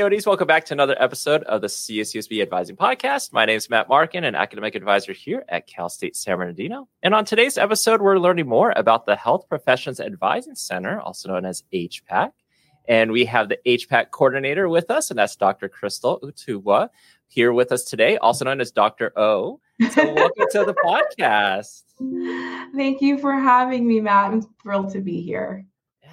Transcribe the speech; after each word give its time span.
Yoties, 0.00 0.26
welcome 0.26 0.46
back 0.46 0.64
to 0.64 0.72
another 0.72 0.96
episode 0.98 1.42
of 1.42 1.60
the 1.60 1.66
CSUSB 1.66 2.40
Advising 2.40 2.74
Podcast. 2.74 3.34
My 3.34 3.44
name 3.44 3.58
is 3.58 3.68
Matt 3.68 3.86
Markin, 3.86 4.24
an 4.24 4.34
academic 4.34 4.74
advisor 4.74 5.12
here 5.12 5.44
at 5.50 5.66
Cal 5.66 5.90
State 5.90 6.16
San 6.16 6.38
Bernardino. 6.38 6.88
And 7.02 7.14
on 7.14 7.26
today's 7.26 7.58
episode, 7.58 8.00
we're 8.00 8.16
learning 8.18 8.48
more 8.48 8.72
about 8.74 9.04
the 9.04 9.14
Health 9.14 9.46
Professions 9.46 10.00
Advising 10.00 10.54
Center, 10.54 10.98
also 10.98 11.28
known 11.28 11.44
as 11.44 11.64
HPAC. 11.74 12.32
And 12.88 13.12
we 13.12 13.26
have 13.26 13.50
the 13.50 13.58
HPAC 13.66 14.10
coordinator 14.10 14.70
with 14.70 14.90
us, 14.90 15.10
and 15.10 15.18
that's 15.18 15.36
Dr. 15.36 15.68
Crystal 15.68 16.18
Utuwa 16.22 16.88
here 17.28 17.52
with 17.52 17.70
us 17.70 17.84
today, 17.84 18.16
also 18.16 18.46
known 18.46 18.62
as 18.62 18.70
Dr. 18.70 19.12
O. 19.18 19.60
So 19.90 20.14
welcome 20.14 20.46
to 20.52 20.64
the 20.64 20.74
podcast. 20.82 21.82
Thank 22.74 23.02
you 23.02 23.18
for 23.18 23.34
having 23.34 23.86
me, 23.86 24.00
Matt. 24.00 24.32
I'm 24.32 24.42
thrilled 24.62 24.94
to 24.94 25.02
be 25.02 25.20
here. 25.20 25.66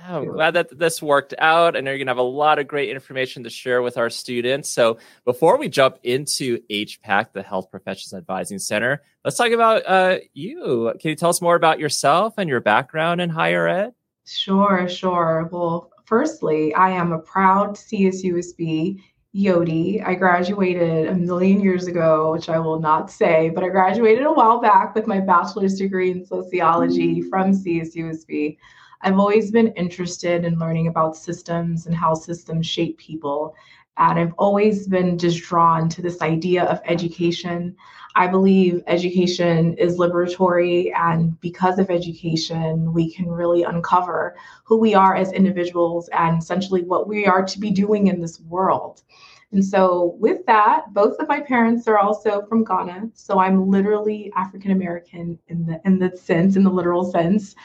I'm 0.06 0.26
glad 0.26 0.56
that 0.56 0.78
this 0.78 1.02
worked 1.02 1.34
out. 1.38 1.76
I 1.76 1.82
know 1.82 1.92
you're 1.92 1.98
going 1.98 2.08
to 2.08 2.12
have 2.12 2.18
a 2.18 2.22
lot 2.22 2.60
of 2.60 2.68
great 2.68 2.90
information 2.90 3.44
to 3.44 3.50
share 3.50 3.82
with 3.82 3.98
our 3.98 4.10
students. 4.10 4.70
So, 4.70 4.98
before 5.26 5.58
we 5.58 5.70
jump 5.70 5.98
into 6.04 6.60
HPAC, 6.70 7.34
the 7.34 7.44
Health 7.44 7.72
Professions 7.72 8.14
Advising 8.14 8.60
Center, 8.60 9.02
let's 9.26 9.38
talk 9.38 9.52
about 9.52 9.84
uh, 9.86 10.18
you. 10.34 10.94
Can 11.00 11.10
you 11.10 11.16
tell 11.16 11.30
us 11.30 11.42
more 11.42 11.56
about 11.56 11.80
yourself 11.80 12.36
and 12.38 12.50
your 12.50 12.62
background 12.62 13.22
in 13.22 13.30
higher 13.30 13.68
ed? 13.68 13.94
Sure, 14.26 14.88
sure. 14.90 15.50
Well, 15.52 15.92
firstly, 16.06 16.74
I 16.74 16.92
am 16.92 17.12
a 17.12 17.20
proud 17.20 17.76
CSUSB 17.76 19.02
Yotie. 19.36 20.06
I 20.06 20.16
graduated 20.16 21.08
a 21.08 21.16
million 21.16 21.62
years 21.62 21.88
ago, 21.88 22.32
which 22.32 22.50
I 22.50 22.60
will 22.60 22.80
not 22.80 23.12
say, 23.12 23.50
but 23.50 23.64
I 23.64 23.70
graduated 23.70 24.26
a 24.26 24.32
while 24.32 24.60
back 24.60 24.96
with 24.96 25.06
my 25.06 25.20
bachelor's 25.20 25.76
degree 25.76 26.12
in 26.12 26.26
sociology 26.26 27.22
mm-hmm. 27.22 27.30
from 27.30 27.52
CSUSB. 27.52 28.58
I've 29.02 29.20
always 29.20 29.52
been 29.52 29.68
interested 29.74 30.44
in 30.46 30.60
learning 30.60 30.88
about 30.88 31.16
systems 31.16 31.86
and 31.86 31.96
how 31.96 32.14
systems 32.14 32.66
shape 32.66 32.98
people. 32.98 33.56
And 33.98 34.20
I've 34.20 34.34
always 34.38 34.88
been 34.88 35.18
just 35.18 35.42
drawn 35.42 35.90
to 35.90 36.02
this 36.02 36.22
idea 36.22 36.66
of 36.66 36.80
education. 36.86 37.76
I 38.16 38.28
believe 38.28 38.82
education 38.88 39.76
is 39.76 39.98
liberatory, 39.98 40.92
and 40.96 41.40
because 41.40 41.78
of 41.78 41.92
education, 41.92 42.92
we 42.92 43.12
can 43.12 43.28
really 43.28 43.64
uncover 43.64 44.36
who 44.64 44.78
we 44.78 44.96
are 44.96 45.16
as 45.16 45.32
individuals 45.32 46.10
and 46.10 46.42
essentially 46.42 46.82
what 46.84 47.08
we 47.08 47.28
are 47.28 47.46
to 47.46 47.60
be 47.60 47.70
doing 47.70 48.08
in 48.08 48.20
this 48.20 48.40
world. 48.42 49.04
And 49.54 49.64
so, 49.64 50.18
with 50.20 50.46
that, 50.46 50.94
both 50.94 51.18
of 51.20 51.30
my 51.30 51.40
parents 51.40 51.88
are 51.88 51.98
also 51.98 52.46
from 52.48 52.66
Ghana. 52.66 53.10
So 53.14 53.40
I'm 53.40 53.72
literally 53.72 54.30
African 54.36 54.72
American 54.72 55.40
in 55.48 55.66
the 55.66 55.80
in 55.86 56.00
the 56.00 56.18
sense, 56.18 56.58
in 56.58 56.64
the 56.64 56.70
literal 56.70 57.10
sense. 57.10 57.56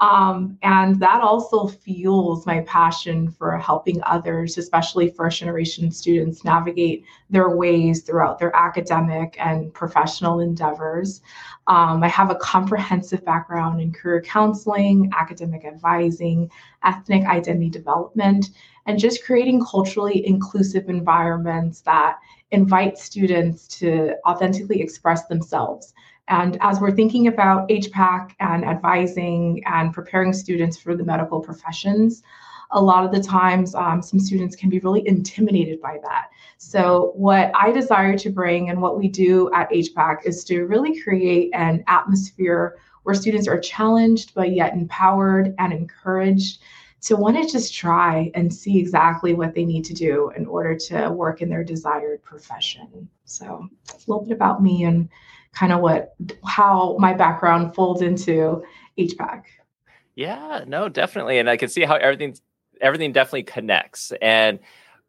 Um, 0.00 0.58
and 0.62 0.98
that 1.00 1.20
also 1.20 1.66
fuels 1.66 2.46
my 2.46 2.60
passion 2.62 3.30
for 3.30 3.56
helping 3.56 4.00
others, 4.04 4.58
especially 4.58 5.10
first 5.10 5.40
generation 5.40 5.90
students, 5.90 6.44
navigate 6.44 7.04
their 7.30 7.50
ways 7.50 8.02
throughout 8.02 8.38
their 8.38 8.54
academic 8.54 9.36
and 9.38 9.72
professional 9.74 10.40
endeavors. 10.40 11.20
Um, 11.66 12.02
I 12.02 12.08
have 12.08 12.30
a 12.30 12.36
comprehensive 12.36 13.24
background 13.24 13.80
in 13.80 13.92
career 13.92 14.22
counseling, 14.22 15.10
academic 15.16 15.64
advising, 15.64 16.50
ethnic 16.84 17.26
identity 17.26 17.68
development, 17.68 18.50
and 18.88 18.98
just 18.98 19.24
creating 19.24 19.64
culturally 19.64 20.26
inclusive 20.26 20.88
environments 20.88 21.82
that 21.82 22.18
invite 22.50 22.98
students 22.98 23.68
to 23.68 24.14
authentically 24.26 24.80
express 24.80 25.26
themselves 25.26 25.94
and 26.28 26.58
as 26.60 26.78
we're 26.78 26.92
thinking 26.92 27.26
about 27.26 27.68
HPAC 27.68 28.32
and 28.40 28.64
advising 28.64 29.62
and 29.66 29.92
preparing 29.92 30.32
students 30.32 30.76
for 30.76 30.94
the 30.94 31.04
medical 31.04 31.40
professions, 31.40 32.22
a 32.70 32.80
lot 32.80 33.04
of 33.04 33.12
the 33.12 33.22
times 33.22 33.74
um, 33.74 34.02
some 34.02 34.20
students 34.20 34.54
can 34.54 34.68
be 34.68 34.78
really 34.80 35.06
intimidated 35.08 35.80
by 35.80 35.98
that. 36.04 36.28
So, 36.58 37.12
what 37.14 37.50
I 37.54 37.72
desire 37.72 38.16
to 38.18 38.30
bring 38.30 38.68
and 38.68 38.82
what 38.82 38.98
we 38.98 39.08
do 39.08 39.50
at 39.54 39.70
HPAC 39.70 40.26
is 40.26 40.44
to 40.44 40.64
really 40.64 41.00
create 41.00 41.50
an 41.54 41.82
atmosphere 41.86 42.76
where 43.04 43.14
students 43.14 43.48
are 43.48 43.58
challenged 43.58 44.34
but 44.34 44.52
yet 44.52 44.74
empowered 44.74 45.54
and 45.58 45.72
encouraged 45.72 46.60
to 47.00 47.16
want 47.16 47.36
to 47.36 47.50
just 47.50 47.74
try 47.74 48.30
and 48.34 48.52
see 48.52 48.78
exactly 48.78 49.34
what 49.34 49.54
they 49.54 49.64
need 49.64 49.84
to 49.84 49.94
do 49.94 50.30
in 50.36 50.46
order 50.46 50.74
to 50.76 51.10
work 51.10 51.42
in 51.42 51.48
their 51.48 51.62
desired 51.62 52.22
profession. 52.22 53.08
So, 53.24 53.68
a 53.90 53.98
little 54.06 54.24
bit 54.24 54.34
about 54.34 54.62
me 54.62 54.84
and 54.84 55.08
kind 55.52 55.72
of 55.72 55.80
what 55.80 56.14
how 56.44 56.96
my 56.98 57.12
background 57.12 57.74
folds 57.74 58.02
into 58.02 58.62
HPAC. 58.98 59.44
Yeah, 60.14 60.64
no, 60.66 60.88
definitely, 60.88 61.38
and 61.38 61.48
I 61.48 61.56
can 61.56 61.68
see 61.68 61.82
how 61.82 61.94
everything 61.94 62.36
everything 62.80 63.12
definitely 63.12 63.44
connects, 63.44 64.12
and 64.20 64.58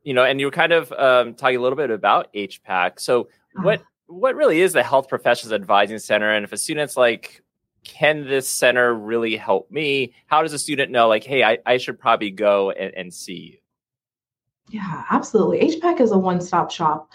you 0.03 0.13
know, 0.13 0.23
and 0.23 0.39
you 0.39 0.47
were 0.47 0.51
kind 0.51 0.71
of 0.71 0.91
um, 0.91 1.33
talking 1.33 1.57
a 1.57 1.61
little 1.61 1.77
bit 1.77 1.89
about 1.89 2.31
HPAC. 2.33 2.99
So, 2.99 3.21
uh-huh. 3.21 3.63
what 3.63 3.83
what 4.05 4.35
really 4.35 4.61
is 4.61 4.73
the 4.73 4.83
Health 4.83 5.07
Professions 5.07 5.51
Advising 5.51 5.99
Center, 5.99 6.31
and 6.31 6.43
if 6.43 6.51
a 6.51 6.57
student's 6.57 6.95
like, 6.95 7.41
can 7.83 8.27
this 8.27 8.49
center 8.49 8.93
really 8.93 9.35
help 9.35 9.71
me? 9.71 10.13
How 10.27 10.41
does 10.41 10.53
a 10.53 10.59
student 10.59 10.91
know, 10.91 11.07
like, 11.07 11.23
hey, 11.23 11.43
I, 11.43 11.59
I 11.65 11.77
should 11.77 11.99
probably 11.99 12.31
go 12.31 12.71
and, 12.71 12.93
and 12.95 13.13
see 13.13 13.33
you? 13.33 13.57
Yeah, 14.69 15.03
absolutely. 15.09 15.59
HPAC 15.61 15.99
is 15.99 16.11
a 16.11 16.17
one 16.17 16.41
stop 16.41 16.71
shop 16.71 17.09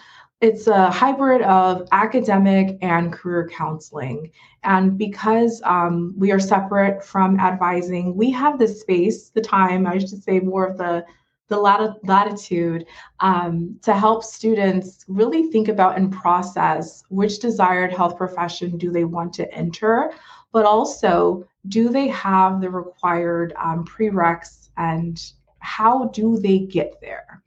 it's 0.44 0.66
a 0.66 0.90
hybrid 0.90 1.40
of 1.40 1.88
academic 1.92 2.76
and 2.82 3.10
career 3.10 3.48
counseling. 3.48 4.30
And 4.62 4.98
because 4.98 5.62
um, 5.64 6.14
we 6.18 6.32
are 6.32 6.38
separate 6.38 7.02
from 7.02 7.40
advising, 7.40 8.14
we 8.14 8.30
have 8.32 8.58
the 8.58 8.68
space, 8.68 9.30
the 9.30 9.40
time, 9.40 9.86
I 9.86 9.98
should 9.98 10.22
say 10.22 10.40
more 10.40 10.66
of 10.66 10.76
the 10.78 11.04
the 11.48 11.58
latitude 11.58 12.86
um, 13.20 13.78
to 13.82 13.92
help 13.92 14.24
students 14.24 15.04
really 15.08 15.50
think 15.50 15.68
about 15.68 15.96
and 15.98 16.10
process 16.10 17.04
which 17.10 17.38
desired 17.38 17.92
health 17.92 18.16
profession 18.16 18.78
do 18.78 18.90
they 18.90 19.04
want 19.04 19.34
to 19.34 19.52
enter, 19.52 20.10
but 20.54 20.64
also 20.64 21.46
do 21.68 21.88
they 21.90 22.06
have 22.08 22.60
the 22.60 22.70
required 22.70 23.52
um, 23.62 23.84
prereqs 23.84 24.68
and 24.76 25.32
how 25.58 26.04
do 26.14 26.38
they 26.38 26.60
get 26.60 26.94
there? 27.00 27.42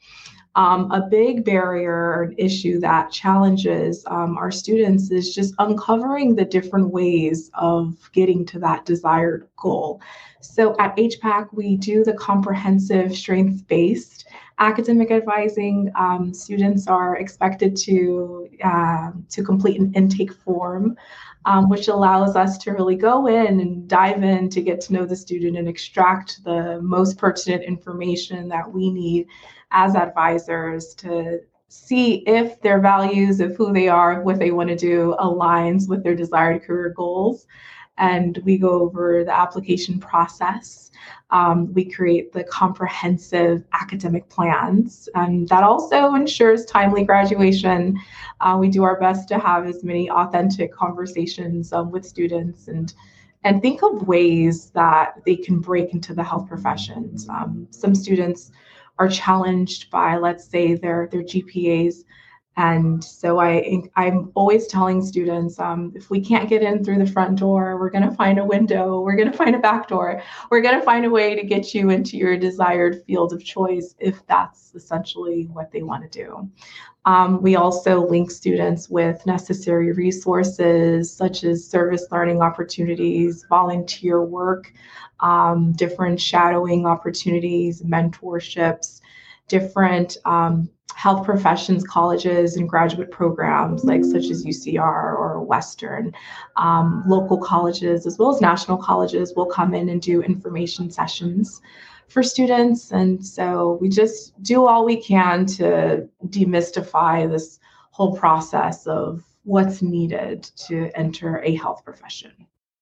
Um, 0.56 0.92
a 0.92 1.08
big 1.08 1.46
barrier 1.46 2.24
an 2.24 2.36
issue 2.38 2.80
that 2.82 3.12
challenges 3.12 4.04
um, 4.08 4.38
our 4.38 4.52
students 4.52 5.10
is 5.12 5.34
just 5.34 5.54
uncovering 5.60 6.36
the 6.36 6.44
different 6.44 6.90
ways 6.90 7.50
of 7.54 7.96
getting 8.12 8.46
to 8.48 8.60
that 8.60 8.86
desired 8.86 9.48
goal. 9.56 10.02
So 10.42 10.76
at 10.80 10.98
HPAC, 10.98 11.50
we 11.54 11.78
do 11.78 12.04
the 12.04 12.14
comprehensive 12.14 13.16
strengths 13.16 13.62
based 13.62 14.26
academic 14.60 15.12
advising. 15.12 15.92
Um, 15.96 16.34
students 16.34 16.88
are 16.88 17.18
expected 17.18 17.76
to, 17.78 18.50
uh, 18.64 19.12
to 19.30 19.44
complete 19.44 19.80
an 19.80 19.94
intake 19.94 20.34
form. 20.34 20.98
Um, 21.48 21.70
which 21.70 21.88
allows 21.88 22.36
us 22.36 22.58
to 22.58 22.74
really 22.74 22.98
go 22.98 23.28
in 23.28 23.62
and 23.62 23.88
dive 23.88 24.22
in 24.22 24.50
to 24.50 24.62
get 24.62 24.82
to 24.82 24.94
know 24.94 25.06
the 25.06 25.16
student 25.16 25.56
and 25.56 25.66
extract 25.66 26.44
the 26.44 26.82
most 26.82 27.18
pertinent 27.18 27.64
information 27.64 28.50
that 28.50 28.70
we 28.70 28.92
need 28.92 29.28
as 29.72 29.96
advisors 29.96 30.94
to 30.96 31.40
see 31.70 32.16
if 32.28 32.60
their 32.60 32.82
values 32.82 33.40
of 33.40 33.56
who 33.56 33.72
they 33.72 33.88
are, 33.88 34.22
what 34.24 34.40
they 34.40 34.52
want 34.52 34.68
to 34.68 34.76
do 34.76 35.16
aligns 35.22 35.88
with 35.88 36.04
their 36.04 36.16
desired 36.16 36.64
career 36.64 36.90
goals. 36.90 37.48
And 37.98 38.38
we 38.46 38.58
go 38.58 38.82
over 38.82 39.24
the 39.24 39.36
application 39.36 40.00
process. 40.00 40.92
Um, 41.30 41.74
we 41.74 41.84
create 41.86 42.32
the 42.32 42.44
comprehensive 42.46 43.64
academic 43.74 44.30
plans, 44.30 45.10
and 45.16 45.48
that 45.50 45.64
also 45.64 46.14
ensures 46.14 46.66
timely 46.66 47.04
graduation. 47.04 48.00
Uh, 48.40 48.58
we 48.60 48.70
do 48.70 48.84
our 48.84 49.00
best 49.00 49.28
to 49.30 49.40
have 49.40 49.68
as 49.68 49.84
many 49.84 50.10
authentic 50.10 50.74
conversations 50.74 51.74
um, 51.74 51.92
with 51.92 52.06
students 52.06 52.68
and 52.68 52.94
and 53.44 53.62
think 53.62 53.82
of 53.82 54.08
ways 54.08 54.72
that 54.72 55.22
they 55.26 55.36
can 55.36 55.60
break 55.60 55.94
into 55.94 56.14
the 56.14 56.24
health 56.24 56.48
professions. 56.48 57.30
Um, 57.30 57.68
some 57.72 57.96
students 57.96 58.52
are 59.00 59.08
challenged 59.08 59.90
by, 59.90 60.18
let's 60.18 60.46
say, 60.46 60.76
their 60.76 61.08
their 61.12 61.24
GPAs. 61.24 62.04
And 62.58 63.04
so 63.04 63.40
I, 63.40 63.84
I'm 63.96 64.32
always 64.34 64.66
telling 64.66 65.06
students, 65.06 65.60
um, 65.60 65.94
if 65.96 66.10
we 66.10 66.20
can't 66.20 66.50
get 66.50 66.64
in 66.64 66.84
through 66.84 66.98
the 66.98 67.12
front 67.12 67.38
door, 67.38 67.80
we're 67.80 67.92
going 67.92 68.10
to 68.10 68.16
find 68.16 68.40
a 68.40 68.46
window, 68.46 69.00
we're 69.00 69.16
going 69.16 69.32
to 69.32 69.38
find 69.38 69.56
a 69.56 69.60
back 69.60 69.88
door, 69.88 70.24
we're 70.50 70.62
going 70.62 70.78
to 70.78 70.82
find 70.82 71.06
a 71.06 71.10
way 71.10 71.36
to 71.36 71.46
get 71.46 71.76
you 71.76 71.92
into 71.92 72.18
your 72.18 72.36
desired 72.36 73.04
field 73.06 73.32
of 73.32 73.44
choice 73.44 73.94
if 74.00 74.26
that's 74.26 74.74
essentially 74.74 75.44
what 75.54 75.72
they 75.72 75.84
want 75.84 76.12
to 76.12 76.24
do. 76.24 76.50
Um, 77.06 77.44
we 77.44 77.56
also 77.56 78.06
link 78.06 78.32
students 78.32 78.90
with 78.90 79.24
necessary 79.28 79.94
resources 79.94 81.16
such 81.16 81.44
as 81.44 81.70
service 81.70 82.08
learning 82.12 82.42
opportunities, 82.42 83.46
volunteer 83.48 84.26
work, 84.26 84.74
um, 85.20 85.74
different 85.74 86.20
shadowing 86.20 86.88
opportunities, 86.88 87.84
mentorships, 87.84 89.00
different 89.48 90.18
um, 90.26 90.70
health 90.96 91.26
professions 91.26 91.84
colleges 91.84 92.58
and 92.58 92.68
graduate 92.68 93.12
programs 93.12 93.84
like 93.84 94.04
such 94.04 94.26
as 94.30 94.44
UCR 94.46 94.80
or 95.18 95.42
Western. 95.42 96.12
Um, 96.56 97.04
local 97.06 97.38
colleges 97.38 98.08
as 98.08 98.18
well 98.18 98.34
as 98.34 98.42
national 98.42 98.78
colleges 98.78 99.34
will 99.36 99.46
come 99.46 99.74
in 99.74 99.90
and 99.90 100.02
do 100.02 100.22
information 100.22 100.90
sessions 100.90 101.62
for 102.08 102.24
students. 102.24 102.92
And 102.92 103.24
so 103.26 103.78
we 103.82 103.90
just 103.90 104.42
do 104.42 104.66
all 104.66 104.86
we 104.86 105.02
can 105.02 105.46
to 105.58 106.08
demystify 106.28 107.30
this 107.30 107.60
whole 107.92 108.16
process 108.16 108.88
of 108.88 109.24
what's 109.44 109.82
needed 109.82 110.44
to 110.68 110.90
enter 110.96 111.42
a 111.44 111.56
health 111.56 111.84
profession. 111.84 112.32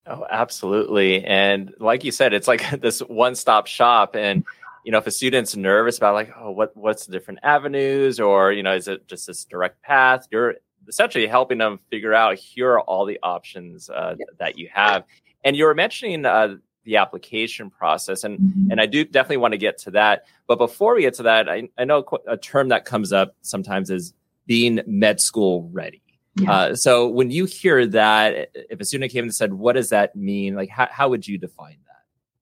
Oh, 0.08 0.26
absolutely. 0.30 1.24
And 1.26 1.74
like 1.80 2.04
you 2.04 2.12
said, 2.12 2.34
it's 2.34 2.48
like 2.48 2.70
this 2.82 3.00
one-stop 3.00 3.68
shop. 3.68 4.16
And 4.16 4.46
you 4.86 4.92
know, 4.92 5.00
if 5.00 5.08
a 5.08 5.12
student's 5.12 5.56
nervous 5.56 5.98
about 5.98 6.14
like, 6.14 6.32
oh, 6.38 6.52
what 6.52 6.78
what's 6.78 7.08
the 7.08 7.12
different 7.12 7.40
avenues, 7.42 8.20
or 8.20 8.54
you 8.54 8.62
know, 8.62 8.76
is 8.76 8.88
it 8.88 9.08
just 9.08 9.26
this 9.26 9.44
direct 9.44 9.82
path? 9.82 10.28
You're 10.32 10.56
essentially 10.88 11.26
helping 11.26 11.58
them 11.58 11.80
figure 11.90 12.14
out 12.14 12.38
here 12.38 12.74
are 12.74 12.82
all 12.82 13.06
the 13.06 13.20
options 13.24 13.90
uh, 13.90 14.16
yep. 14.18 14.28
that 14.38 14.58
you 14.60 14.70
have. 14.72 15.04
And 15.44 15.56
you 15.56 15.66
were 15.66 15.74
mentioning 15.74 16.24
uh, 16.24 16.58
the 16.84 16.98
application 16.98 17.72
process, 17.72 18.24
and 18.24 18.38
mm-hmm. 18.38 18.72
and 18.72 18.80
I 18.80 18.86
do 18.86 19.04
definitely 19.04 19.38
want 19.38 19.54
to 19.54 19.58
get 19.58 19.80
to 19.80 19.92
that. 19.92 20.26
But 20.46 20.60
before 20.60 20.94
we 20.94 21.02
get 21.02 21.16
to 21.16 21.24
that, 21.24 21.50
I, 21.50 21.68
I 21.80 21.86
know 21.86 22.06
a 22.28 22.38
term 22.38 22.70
that 22.70 22.86
comes 22.86 23.12
up 23.12 23.36
sometimes 23.42 23.90
is 23.90 24.14
being 24.46 24.82
med 24.86 25.20
school 25.20 25.68
ready. 25.74 26.04
Yeah. 26.36 26.52
Uh, 26.52 26.76
so 26.76 27.08
when 27.08 27.32
you 27.32 27.46
hear 27.46 27.88
that, 27.88 28.52
if 28.54 28.80
a 28.80 28.86
student 28.86 29.12
came 29.12 29.24
and 29.24 29.34
said, 29.34 29.54
"What 29.54 29.74
does 29.74 29.90
that 29.90 30.16
mean?" 30.16 30.54
Like, 30.54 30.70
how 30.70 30.88
how 30.92 31.10
would 31.10 31.28
you 31.28 31.40
define? 31.40 31.78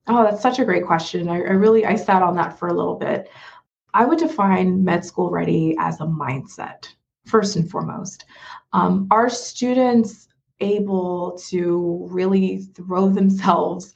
Oh, 0.07 0.23
that's 0.23 0.41
such 0.41 0.59
a 0.59 0.65
great 0.65 0.85
question. 0.85 1.29
I, 1.29 1.35
I 1.35 1.53
really 1.53 1.85
I 1.85 1.95
sat 1.95 2.21
on 2.21 2.35
that 2.35 2.59
for 2.59 2.67
a 2.67 2.73
little 2.73 2.95
bit. 2.95 3.29
I 3.93 4.05
would 4.05 4.19
define 4.19 4.83
med 4.83 5.05
school 5.05 5.29
ready 5.29 5.75
as 5.79 5.99
a 6.01 6.05
mindset 6.05 6.87
first 7.25 7.55
and 7.55 7.69
foremost. 7.69 8.25
Um, 8.73 9.07
are 9.11 9.29
students 9.29 10.27
able 10.59 11.37
to 11.49 12.07
really 12.09 12.59
throw 12.75 13.09
themselves 13.09 13.95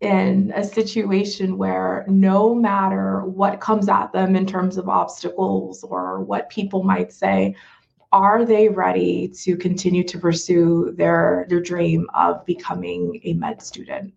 in 0.00 0.52
a 0.54 0.64
situation 0.64 1.58
where 1.58 2.04
no 2.08 2.54
matter 2.54 3.22
what 3.24 3.60
comes 3.60 3.88
at 3.88 4.12
them 4.12 4.34
in 4.36 4.46
terms 4.46 4.78
of 4.78 4.88
obstacles 4.88 5.82
or 5.84 6.20
what 6.20 6.48
people 6.48 6.82
might 6.82 7.12
say, 7.12 7.54
are 8.12 8.44
they 8.44 8.68
ready 8.68 9.28
to 9.28 9.56
continue 9.56 10.02
to 10.04 10.18
pursue 10.18 10.92
their 10.96 11.46
their 11.48 11.60
dream 11.60 12.08
of 12.14 12.44
becoming 12.46 13.20
a 13.24 13.34
med 13.34 13.62
student 13.62 14.12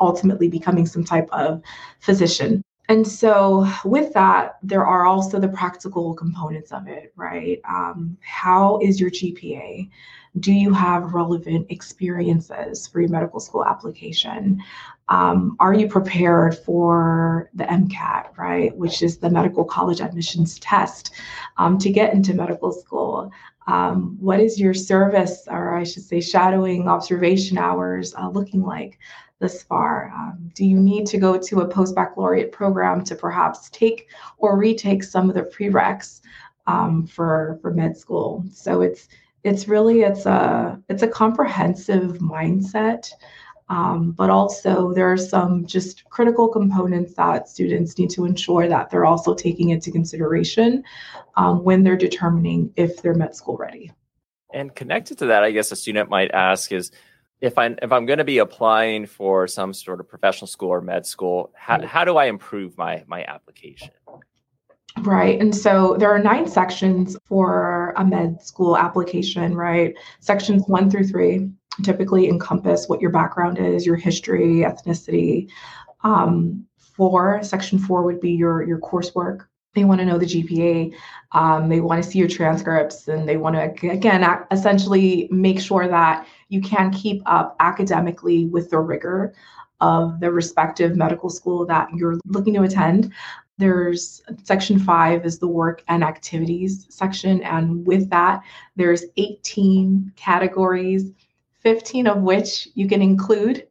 ultimately 0.00 0.48
becoming 0.48 0.86
some 0.86 1.04
type 1.04 1.28
of 1.32 1.62
physician 2.00 2.62
and 2.88 3.06
so 3.06 3.66
with 3.84 4.12
that 4.12 4.58
there 4.62 4.84
are 4.84 5.06
also 5.06 5.38
the 5.38 5.48
practical 5.48 6.14
components 6.14 6.72
of 6.72 6.88
it 6.88 7.12
right 7.16 7.60
um, 7.68 8.16
how 8.20 8.78
is 8.82 9.00
your 9.00 9.10
gpa 9.10 9.88
do 10.40 10.52
you 10.52 10.72
have 10.72 11.12
relevant 11.12 11.66
experiences 11.70 12.86
for 12.86 13.00
your 13.00 13.10
medical 13.10 13.38
school 13.38 13.64
application? 13.64 14.62
Um, 15.08 15.56
are 15.60 15.74
you 15.74 15.88
prepared 15.88 16.56
for 16.56 17.50
the 17.52 17.64
MCAT, 17.64 18.36
right, 18.38 18.74
which 18.76 19.02
is 19.02 19.18
the 19.18 19.28
medical 19.28 19.64
college 19.64 20.00
admissions 20.00 20.58
test 20.58 21.12
um, 21.58 21.76
to 21.78 21.90
get 21.90 22.14
into 22.14 22.32
medical 22.32 22.72
school? 22.72 23.30
Um, 23.66 24.16
what 24.20 24.40
is 24.40 24.60
your 24.60 24.74
service, 24.74 25.44
or 25.48 25.76
I 25.76 25.84
should 25.84 26.02
say, 26.02 26.20
shadowing 26.20 26.88
observation 26.88 27.58
hours 27.58 28.14
uh, 28.14 28.28
looking 28.28 28.62
like 28.62 28.98
this 29.38 29.62
far? 29.62 30.12
Um, 30.16 30.50
do 30.54 30.64
you 30.64 30.78
need 30.78 31.06
to 31.06 31.18
go 31.18 31.38
to 31.38 31.60
a 31.60 31.68
post 31.68 31.94
baccalaureate 31.94 32.52
program 32.52 33.04
to 33.04 33.14
perhaps 33.14 33.70
take 33.70 34.08
or 34.38 34.56
retake 34.58 35.02
some 35.02 35.28
of 35.28 35.34
the 35.34 35.42
prereqs 35.42 36.20
um, 36.66 37.06
for 37.06 37.58
for 37.62 37.72
med 37.72 37.96
school? 37.96 38.44
So 38.52 38.80
it's 38.80 39.08
it's 39.44 39.68
really 39.68 40.02
it's 40.02 40.26
a 40.26 40.80
it's 40.88 41.02
a 41.02 41.08
comprehensive 41.08 42.18
mindset 42.18 43.10
um, 43.72 44.12
but 44.12 44.28
also 44.28 44.92
there 44.92 45.10
are 45.10 45.16
some 45.16 45.64
just 45.64 46.04
critical 46.10 46.46
components 46.46 47.14
that 47.14 47.48
students 47.48 47.98
need 47.98 48.10
to 48.10 48.26
ensure 48.26 48.68
that 48.68 48.90
they're 48.90 49.06
also 49.06 49.34
taking 49.34 49.70
into 49.70 49.90
consideration 49.90 50.84
um, 51.36 51.64
when 51.64 51.82
they're 51.82 51.96
determining 51.96 52.70
if 52.76 53.00
they're 53.00 53.14
med 53.14 53.34
school 53.34 53.56
ready 53.56 53.90
and 54.52 54.74
connected 54.74 55.16
to 55.16 55.26
that 55.26 55.42
i 55.42 55.50
guess 55.50 55.72
a 55.72 55.76
student 55.76 56.10
might 56.10 56.30
ask 56.32 56.70
is 56.70 56.90
if 57.40 57.56
i'm 57.56 57.78
if 57.80 57.90
i'm 57.92 58.04
going 58.04 58.18
to 58.18 58.24
be 58.24 58.38
applying 58.38 59.06
for 59.06 59.48
some 59.48 59.72
sort 59.72 60.00
of 60.00 60.08
professional 60.08 60.46
school 60.46 60.68
or 60.68 60.82
med 60.82 61.06
school 61.06 61.50
how, 61.56 61.80
how 61.86 62.04
do 62.04 62.18
i 62.18 62.26
improve 62.26 62.76
my 62.76 63.02
my 63.06 63.24
application 63.24 63.90
Right. 65.00 65.40
And 65.40 65.56
so 65.56 65.96
there 65.98 66.10
are 66.10 66.18
nine 66.18 66.46
sections 66.46 67.16
for 67.24 67.94
a 67.96 68.04
med 68.04 68.42
school 68.42 68.76
application, 68.76 69.56
right? 69.56 69.94
Sections 70.20 70.64
one 70.66 70.90
through 70.90 71.06
three 71.06 71.48
typically 71.82 72.28
encompass 72.28 72.88
what 72.88 73.00
your 73.00 73.10
background 73.10 73.58
is, 73.58 73.86
your 73.86 73.96
history, 73.96 74.58
ethnicity. 74.58 75.48
Um, 76.04 76.66
four, 76.76 77.42
section 77.42 77.78
four 77.78 78.02
would 78.02 78.20
be 78.20 78.32
your 78.32 78.62
your 78.66 78.78
coursework. 78.78 79.46
They 79.74 79.84
want 79.84 80.00
to 80.00 80.04
know 80.04 80.18
the 80.18 80.26
GPA. 80.26 80.94
Um, 81.32 81.68
they 81.70 81.80
want 81.80 82.02
to 82.02 82.08
see 82.08 82.18
your 82.18 82.28
transcripts, 82.28 83.08
and 83.08 83.26
they 83.28 83.38
want 83.38 83.56
to 83.56 83.88
again 83.88 84.24
essentially 84.50 85.28
make 85.30 85.60
sure 85.60 85.88
that 85.88 86.26
you 86.48 86.60
can 86.60 86.90
keep 86.90 87.22
up 87.26 87.56
academically 87.60 88.46
with 88.46 88.70
the 88.70 88.78
rigor 88.78 89.32
of 89.80 90.20
the 90.20 90.30
respective 90.30 90.96
medical 90.96 91.28
school 91.28 91.66
that 91.66 91.88
you're 91.94 92.18
looking 92.26 92.54
to 92.54 92.62
attend. 92.62 93.12
There's 93.58 94.22
section 94.44 94.78
five 94.78 95.26
is 95.26 95.38
the 95.38 95.48
work 95.48 95.82
and 95.88 96.02
activities 96.02 96.86
section. 96.88 97.42
And 97.42 97.86
with 97.86 98.08
that, 98.10 98.42
there's 98.76 99.04
18 99.16 100.12
categories, 100.16 101.12
15 101.62 102.06
of 102.06 102.22
which 102.22 102.68
you 102.74 102.88
can 102.88 103.02
include 103.02 103.66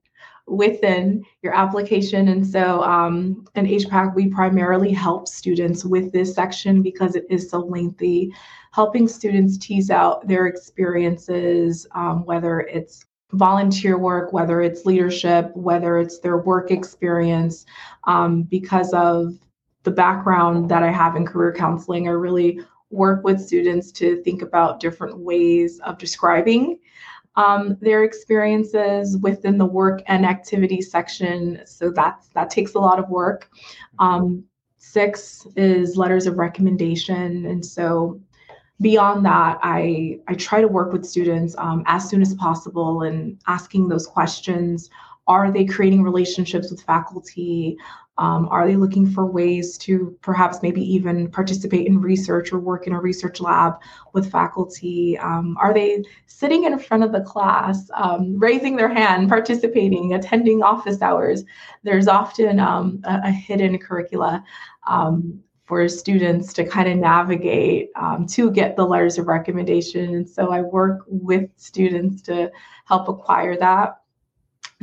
within 0.47 1.23
your 1.41 1.53
application. 1.53 2.27
And 2.29 2.45
so 2.45 2.83
um, 2.83 3.45
in 3.55 3.65
HPAC, 3.65 4.15
we 4.15 4.27
primarily 4.27 4.91
help 4.91 5.27
students 5.27 5.85
with 5.85 6.11
this 6.11 6.33
section 6.33 6.81
because 6.81 7.15
it 7.15 7.25
is 7.29 7.49
so 7.49 7.59
lengthy, 7.59 8.33
helping 8.71 9.07
students 9.07 9.57
tease 9.57 9.89
out 9.89 10.27
their 10.27 10.47
experiences, 10.47 11.87
um, 11.93 12.25
whether 12.25 12.61
it's 12.61 13.05
volunteer 13.33 13.97
work, 13.97 14.33
whether 14.33 14.61
it's 14.61 14.85
leadership, 14.85 15.55
whether 15.55 15.97
it's 15.99 16.19
their 16.19 16.37
work 16.37 16.69
experience, 16.69 17.65
um, 18.05 18.43
because 18.43 18.93
of 18.93 19.33
the 19.83 19.91
background 19.91 20.69
that 20.69 20.83
I 20.83 20.91
have 20.91 21.15
in 21.15 21.25
career 21.25 21.53
counseling, 21.53 22.07
I 22.07 22.11
really 22.11 22.59
work 22.89 23.23
with 23.23 23.39
students 23.39 23.91
to 23.93 24.21
think 24.23 24.41
about 24.41 24.81
different 24.81 25.17
ways 25.17 25.79
of 25.79 25.97
describing 25.97 26.77
um, 27.35 27.77
their 27.81 28.03
experiences 28.03 29.17
within 29.17 29.57
the 29.57 29.65
work 29.65 30.01
and 30.07 30.25
activity 30.25 30.81
section. 30.81 31.61
So 31.65 31.89
that's 31.89 32.27
that 32.29 32.49
takes 32.49 32.73
a 32.73 32.79
lot 32.79 32.99
of 32.99 33.09
work. 33.09 33.49
Um, 33.99 34.43
six 34.77 35.47
is 35.55 35.97
letters 35.97 36.27
of 36.27 36.37
recommendation, 36.37 37.45
and 37.45 37.65
so 37.65 38.19
beyond 38.81 39.25
that, 39.25 39.59
I 39.61 40.19
I 40.27 40.33
try 40.33 40.61
to 40.61 40.67
work 40.67 40.91
with 40.91 41.05
students 41.05 41.55
um, 41.57 41.83
as 41.85 42.09
soon 42.09 42.21
as 42.21 42.33
possible 42.33 43.03
and 43.03 43.39
asking 43.47 43.87
those 43.87 44.07
questions. 44.07 44.89
Are 45.27 45.51
they 45.51 45.65
creating 45.65 46.03
relationships 46.03 46.71
with 46.71 46.81
faculty? 46.81 47.77
Um, 48.17 48.47
are 48.49 48.67
they 48.67 48.75
looking 48.75 49.09
for 49.09 49.25
ways 49.25 49.77
to 49.79 50.15
perhaps 50.21 50.61
maybe 50.61 50.81
even 50.81 51.31
participate 51.31 51.87
in 51.87 52.01
research 52.01 52.51
or 52.51 52.59
work 52.59 52.85
in 52.85 52.93
a 52.93 52.99
research 52.99 53.39
lab 53.39 53.75
with 54.13 54.31
faculty? 54.31 55.17
Um, 55.17 55.57
are 55.59 55.73
they 55.73 56.03
sitting 56.27 56.65
in 56.65 56.77
front 56.77 57.03
of 57.03 57.13
the 57.13 57.21
class, 57.21 57.89
um, 57.95 58.37
raising 58.37 58.75
their 58.75 58.93
hand, 58.93 59.29
participating, 59.29 60.13
attending 60.13 60.61
office 60.61 61.01
hours? 61.01 61.43
There's 61.83 62.07
often 62.07 62.59
um, 62.59 63.01
a, 63.05 63.21
a, 63.25 63.31
hidden 63.31 63.79
curricula 63.79 64.43
um, 64.85 65.39
for 65.63 65.87
students 65.87 66.53
to 66.53 66.65
kind 66.65 66.89
of 66.89 66.97
navigate 66.97 67.89
um, 67.95 68.27
to 68.27 68.51
get 68.51 68.75
the 68.75 68.85
letters 68.85 69.17
of 69.17 69.27
recommendation. 69.27 70.15
And 70.15 70.29
so 70.29 70.51
I 70.51 70.61
work 70.61 71.05
with 71.07 71.49
students 71.55 72.21
to 72.23 72.51
help 72.85 73.07
acquire 73.07 73.57
that. 73.57 74.00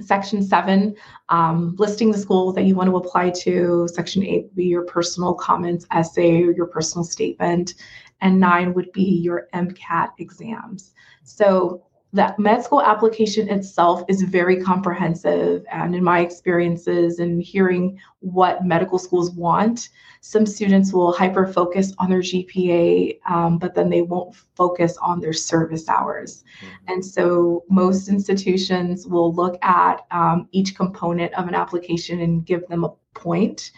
Section 0.01 0.43
seven, 0.43 0.97
um, 1.29 1.75
listing 1.79 2.11
the 2.11 2.19
schools 2.19 2.55
that 2.55 2.63
you 2.63 2.75
want 2.75 2.89
to 2.91 2.97
apply 2.97 3.31
to. 3.31 3.89
Section 3.93 4.23
eight 4.25 4.45
would 4.45 4.55
be 4.55 4.67
your 4.67 4.85
personal 4.85 5.35
comments 5.35 5.87
essay 5.91 6.43
or 6.43 6.53
your 6.53 6.67
personal 6.67 7.05
statement. 7.05 7.75
And 8.21 8.41
nine 8.41 8.75
would 8.75 8.93
be 8.93 9.03
your 9.03 9.49
MCAT 9.55 10.11
exams. 10.19 10.93
So 11.23 11.85
that 12.15 12.39
med 12.39 12.65
school 12.65 12.81
application 12.81 13.49
itself 13.51 14.03
is 14.09 14.23
very 14.23 14.63
comprehensive. 14.63 15.65
And 15.71 15.95
in 15.95 16.03
my 16.03 16.21
experiences 16.21 17.19
and 17.19 17.43
hearing 17.43 18.01
what 18.21 18.65
medical 18.65 18.99
schools 18.99 19.31
want, 19.33 19.91
some 20.21 20.47
students 20.47 20.93
will 20.93 21.13
hyper 21.13 21.47
focus 21.47 21.93
on 21.99 22.09
their 22.09 22.21
GPA, 22.21 23.19
um, 23.29 23.59
but 23.59 23.75
then 23.75 23.91
they 23.91 24.03
won't 24.03 24.35
focus 24.57 24.97
on 24.99 25.21
their 25.21 25.35
service 25.35 25.89
hours. 25.89 26.45
Mm-hmm. 26.63 26.93
And 26.93 27.05
so 27.05 27.65
most 27.69 28.09
institutions 28.09 29.07
will 29.07 29.33
look 29.35 29.63
at 29.63 30.07
um, 30.11 30.49
each 30.51 30.75
component 30.75 31.35
of 31.35 31.47
an 31.47 31.55
application 31.55 32.21
and 32.21 32.45
give 32.45 32.67
them 32.69 32.85
a 32.85 32.93
point 33.15 33.71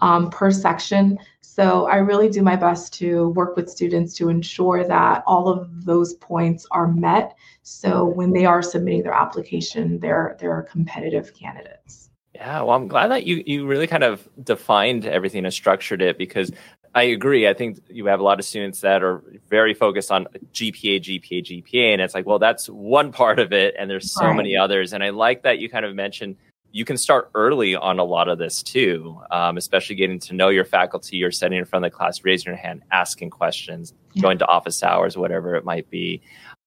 um, 0.00 0.30
per 0.30 0.50
section 0.50 1.18
So 1.54 1.86
I 1.86 1.98
really 1.98 2.28
do 2.28 2.42
my 2.42 2.56
best 2.56 2.92
to 2.94 3.28
work 3.28 3.54
with 3.54 3.70
students 3.70 4.12
to 4.14 4.28
ensure 4.28 4.82
that 4.82 5.22
all 5.24 5.48
of 5.48 5.84
those 5.84 6.14
points 6.14 6.66
are 6.72 6.88
met. 6.88 7.36
So 7.62 8.04
when 8.04 8.32
they 8.32 8.44
are 8.44 8.60
submitting 8.60 9.04
their 9.04 9.12
application, 9.12 10.00
they're 10.00 10.36
they're 10.40 10.62
competitive 10.62 11.32
candidates. 11.32 12.10
Yeah, 12.34 12.62
well, 12.62 12.74
I'm 12.74 12.88
glad 12.88 13.12
that 13.12 13.24
you 13.24 13.44
you 13.46 13.68
really 13.68 13.86
kind 13.86 14.02
of 14.02 14.28
defined 14.42 15.06
everything 15.06 15.44
and 15.44 15.54
structured 15.54 16.02
it 16.02 16.18
because 16.18 16.50
I 16.92 17.04
agree. 17.04 17.46
I 17.46 17.54
think 17.54 17.78
you 17.88 18.06
have 18.06 18.18
a 18.18 18.24
lot 18.24 18.40
of 18.40 18.44
students 18.44 18.80
that 18.80 19.04
are 19.04 19.22
very 19.48 19.74
focused 19.74 20.10
on 20.10 20.26
GPA, 20.52 21.02
GPA, 21.02 21.44
GPA, 21.44 21.92
and 21.92 22.02
it's 22.02 22.14
like, 22.14 22.26
well, 22.26 22.40
that's 22.40 22.68
one 22.68 23.12
part 23.12 23.38
of 23.38 23.52
it, 23.52 23.76
and 23.78 23.88
there's 23.88 24.12
so 24.12 24.26
right. 24.26 24.36
many 24.36 24.56
others. 24.56 24.92
And 24.92 25.04
I 25.04 25.10
like 25.10 25.44
that 25.44 25.60
you 25.60 25.68
kind 25.68 25.84
of 25.84 25.94
mentioned 25.94 26.34
you 26.74 26.84
can 26.84 26.96
start 26.96 27.30
early 27.36 27.76
on 27.76 28.00
a 28.00 28.04
lot 28.04 28.26
of 28.26 28.36
this 28.36 28.60
too, 28.60 29.16
um, 29.30 29.56
especially 29.56 29.94
getting 29.94 30.18
to 30.18 30.34
know 30.34 30.48
your 30.48 30.64
faculty. 30.64 31.16
You're 31.16 31.30
sitting 31.30 31.56
in 31.56 31.64
front 31.64 31.84
of 31.84 31.92
the 31.92 31.96
class, 31.96 32.24
raising 32.24 32.46
your 32.46 32.56
hand, 32.56 32.82
asking 32.90 33.30
questions, 33.30 33.94
yeah. 34.12 34.22
going 34.22 34.38
to 34.38 34.46
office 34.48 34.82
hours, 34.82 35.16
whatever 35.16 35.54
it 35.54 35.64
might 35.64 35.88
be. 35.88 36.20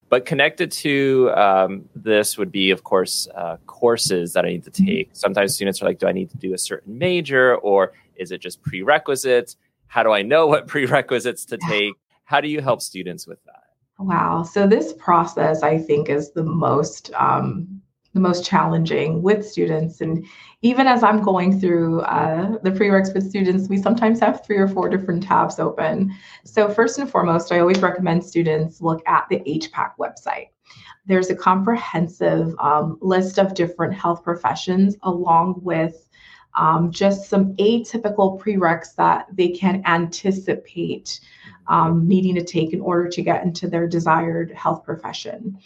But 0.07 0.25
connected 0.25 0.71
to 0.71 1.29
um, 1.31 1.89
this 1.93 2.37
would 2.37 2.53
be, 2.53 2.71
of 2.71 2.85
course, 2.85 3.27
uh, 3.35 3.57
courses 3.65 4.31
that 4.31 4.45
I 4.45 4.47
need 4.47 4.63
to 4.63 4.71
mm-hmm. 4.71 4.85
take. 4.85 5.09
Sometimes 5.11 5.55
students 5.55 5.81
are 5.81 5.85
like, 5.85 5.99
do 5.99 6.07
I 6.07 6.13
need 6.13 6.29
to 6.29 6.37
do 6.37 6.53
a 6.53 6.57
certain 6.57 6.97
major 6.97 7.57
or 7.57 7.91
is 8.15 8.31
it 8.31 8.39
just 8.39 8.61
prerequisites? 8.61 9.57
How 9.87 10.03
do 10.03 10.13
I 10.13 10.21
know 10.21 10.47
what 10.47 10.67
prerequisites 10.73 11.43
to 11.47 11.57
take? 11.57 11.95
How 12.23 12.39
do 12.39 12.47
you 12.47 12.61
help 12.61 12.81
students 12.81 13.27
with 13.27 13.43
that? 13.43 13.63
Wow. 13.99 14.43
So 14.43 14.67
this 14.67 14.93
process, 14.93 15.63
I 15.63 15.77
think, 15.77 16.07
is 16.07 16.31
the 16.31 16.43
most 16.43 17.11
um, 17.13 17.76
the 18.17 18.23
most 18.23 18.43
challenging 18.43 19.21
with 19.21 19.47
students. 19.47 20.01
And 20.01 20.25
even 20.63 20.87
as 20.87 21.03
I'm 21.03 21.21
going 21.21 21.59
through 21.59 22.01
uh, 22.01 22.57
the 22.63 22.71
prereqs 22.71 23.13
with 23.13 23.29
students, 23.29 23.69
we 23.69 23.77
sometimes 23.77 24.19
have 24.21 24.43
three 24.43 24.57
or 24.57 24.67
four 24.67 24.89
different 24.89 25.21
tabs 25.21 25.59
open. 25.59 26.11
So 26.43 26.67
first 26.67 26.97
and 26.97 27.07
foremost, 27.07 27.51
I 27.51 27.59
always 27.59 27.79
recommend 27.79 28.25
students 28.25 28.81
look 28.81 29.07
at 29.07 29.27
the 29.29 29.37
HPAC 29.41 29.91
website. 29.99 30.47
There's 31.05 31.29
a 31.29 31.35
comprehensive 31.35 32.55
um, 32.59 32.97
list 33.01 33.37
of 33.37 33.53
different 33.53 33.93
health 33.93 34.23
professions 34.23 34.95
along 35.03 35.59
with 35.61 36.09
um, 36.55 36.91
just 36.91 37.29
some 37.29 37.53
atypical 37.57 38.41
prereqs 38.41 38.95
that 38.95 39.27
they 39.31 39.49
can 39.49 39.83
anticipate 39.85 41.19
um, 41.67 42.07
needing 42.07 42.33
to 42.33 42.43
take 42.43 42.73
in 42.73 42.81
order 42.81 43.07
to 43.09 43.21
get 43.21 43.43
into 43.43 43.67
their 43.67 43.87
desired 43.87 44.51
health 44.53 44.83
profession. 44.83 45.59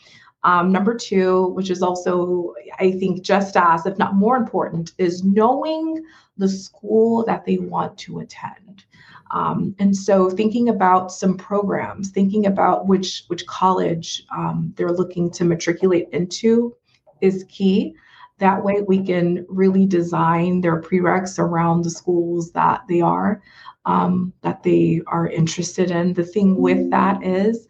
Um, 0.44 0.72
number 0.72 0.96
two, 0.96 1.48
which 1.50 1.70
is 1.70 1.84
also, 1.84 2.54
I 2.80 2.92
think, 2.92 3.22
just 3.22 3.56
as, 3.56 3.86
if 3.86 3.98
not 3.98 4.16
more 4.16 4.38
important, 4.38 4.94
is 4.98 5.24
knowing 5.24 6.04
the 6.38 6.50
school 6.50 7.24
that 7.26 7.46
they 7.46 7.58
want 7.58 7.98
to 8.00 8.20
attend. 8.20 8.86
Um, 9.32 9.76
and 9.80 9.96
so 9.96 10.30
thinking 10.30 10.70
about 10.70 11.12
some 11.12 11.38
programs, 11.38 12.10
thinking 12.10 12.46
about 12.48 12.88
which 12.88 13.24
which 13.28 13.46
college 13.48 14.26
um, 14.36 14.74
they're 14.76 14.92
looking 14.92 15.32
to 15.32 15.46
matriculate 15.46 16.10
into 16.12 16.76
is 17.22 17.46
key. 17.48 17.96
That 18.40 18.64
way, 18.64 18.82
we 18.82 19.06
can 19.06 19.46
really 19.48 19.86
design 19.86 20.62
their 20.62 20.82
prereqs 20.82 21.40
around 21.40 21.84
the 21.84 21.92
schools 21.92 22.52
that 22.52 22.82
they 22.90 23.00
are 23.00 23.42
um, 23.86 24.34
that 24.42 24.64
they 24.64 25.02
are 25.08 25.28
interested 25.28 25.92
in. 25.92 26.14
The 26.14 26.26
thing 26.26 26.58
with 26.58 26.90
that 26.90 27.24
is 27.24 27.68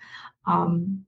um, 0.47 1.05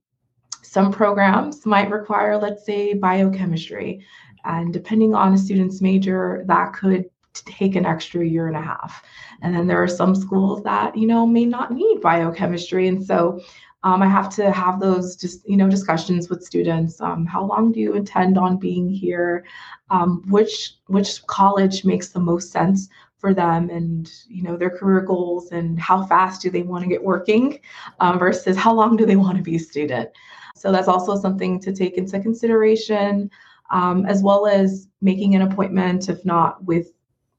some 0.74 0.92
programs 0.92 1.68
might 1.68 1.92
require, 1.92 2.36
let's 2.36 2.66
say, 2.66 2.96
biochemistry. 2.96 4.04
And 4.44 4.74
depending 4.74 5.14
on 5.14 5.32
a 5.34 5.38
student's 5.38 5.82
major, 5.82 6.44
that 6.48 6.74
could 6.74 7.06
take 7.34 7.76
an 7.76 7.86
extra 7.86 8.26
year 8.26 8.48
and 8.48 8.58
a 8.58 8.62
half. 8.62 9.04
And 9.44 9.54
then 9.54 9.68
there 9.68 9.82
are 9.84 9.88
some 9.88 10.16
schools 10.16 10.64
that, 10.64 10.98
you 10.98 11.06
know, 11.06 11.28
may 11.28 11.46
not 11.46 11.72
need 11.72 12.02
biochemistry. 12.02 12.88
And 12.88 13.06
so 13.06 13.40
um, 13.84 14.02
I 14.02 14.08
have 14.08 14.34
to 14.38 14.52
have 14.52 14.80
those 14.80 15.16
just 15.16 15.48
you 15.48 15.58
know 15.58 15.70
discussions 15.70 16.30
with 16.30 16.44
students. 16.44 17.02
Um, 17.02 17.26
how 17.26 17.44
long 17.44 17.72
do 17.72 17.80
you 17.80 17.94
intend 17.96 18.38
on 18.38 18.58
being 18.58 18.90
here? 18.90 19.46
Um, 19.92 20.24
which 20.30 20.76
which 20.88 21.26
college 21.28 21.84
makes 21.84 22.10
the 22.10 22.20
most 22.22 22.52
sense 22.52 22.88
for 23.18 23.34
them, 23.34 23.70
and 23.70 24.10
you 24.30 24.42
know 24.42 24.56
their 24.56 24.70
career 24.70 25.02
goals, 25.02 25.52
and 25.52 25.78
how 25.78 26.06
fast 26.06 26.42
do 26.42 26.50
they 26.50 26.64
want 26.64 26.84
to 26.84 26.90
get 26.90 27.04
working, 27.04 27.60
um, 28.00 28.20
versus 28.20 28.56
how 28.56 28.74
long 28.74 28.96
do 28.96 29.06
they 29.06 29.18
want 29.18 29.36
to 29.36 29.44
be 29.44 29.58
a 29.58 29.60
student. 29.60 30.10
So 30.56 30.72
that's 30.72 30.88
also 30.88 31.16
something 31.16 31.60
to 31.62 31.74
take 31.74 31.98
into 31.98 32.20
consideration, 32.20 33.30
um, 33.72 34.06
as 34.06 34.22
well 34.22 34.48
as 34.48 34.88
making 35.02 35.36
an 35.36 35.42
appointment, 35.42 36.10
if 36.10 36.24
not 36.26 36.64
with 36.64 36.94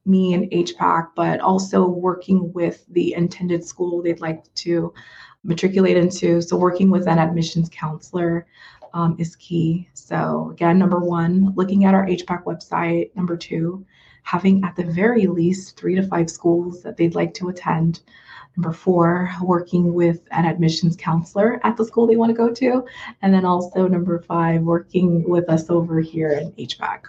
me 0.07 0.35
and 0.35 0.51
HPAC, 0.51 1.09
but 1.17 1.41
also 1.41 1.87
working 1.87 2.53
with 2.53 2.85
the 2.91 3.15
intended 3.15 3.65
school 3.65 4.03
they'd 4.03 4.21
like 4.21 4.53
to 4.55 4.93
matriculate 5.45 5.97
into. 5.97 6.43
So 6.43 6.57
working 6.57 6.91
with 6.91 7.07
an 7.07 7.19
admissions 7.19 7.71
counselor 7.73 8.47
um, 8.93 9.17
is 9.19 9.37
key. 9.37 9.89
So 9.95 10.51
again, 10.53 10.79
number 10.79 11.01
one, 11.01 11.55
looking 11.55 11.85
at 11.85 11.95
our 11.95 12.07
HPAC 12.07 12.45
website. 12.45 13.15
Number 13.17 13.37
two, 13.37 13.85
having 14.25 14.65
at 14.65 14.75
the 14.75 14.85
very 14.85 15.27
least 15.27 15.79
three 15.79 15.95
to 15.95 16.03
five 16.03 16.29
schools 16.29 16.83
that 16.83 16.97
they'd 16.97 17.15
like 17.15 17.35
to 17.35 17.49
attend. 17.49 18.01
Number 18.57 18.73
four, 18.73 19.31
working 19.43 19.95
with 19.95 20.21
an 20.31 20.45
admissions 20.45 20.97
counselor 20.97 21.61
at 21.65 21.77
the 21.77 21.85
school 21.85 22.07
they 22.07 22.17
want 22.17 22.31
to 22.31 22.37
go 22.37 22.53
to. 22.53 22.85
And 23.23 23.33
then 23.33 23.45
also 23.45 23.87
number 23.87 24.21
five, 24.21 24.63
working 24.63 25.29
with 25.29 25.49
us 25.49 25.71
over 25.71 26.01
here 26.01 26.31
in 26.31 26.53
HPAC. 26.53 27.03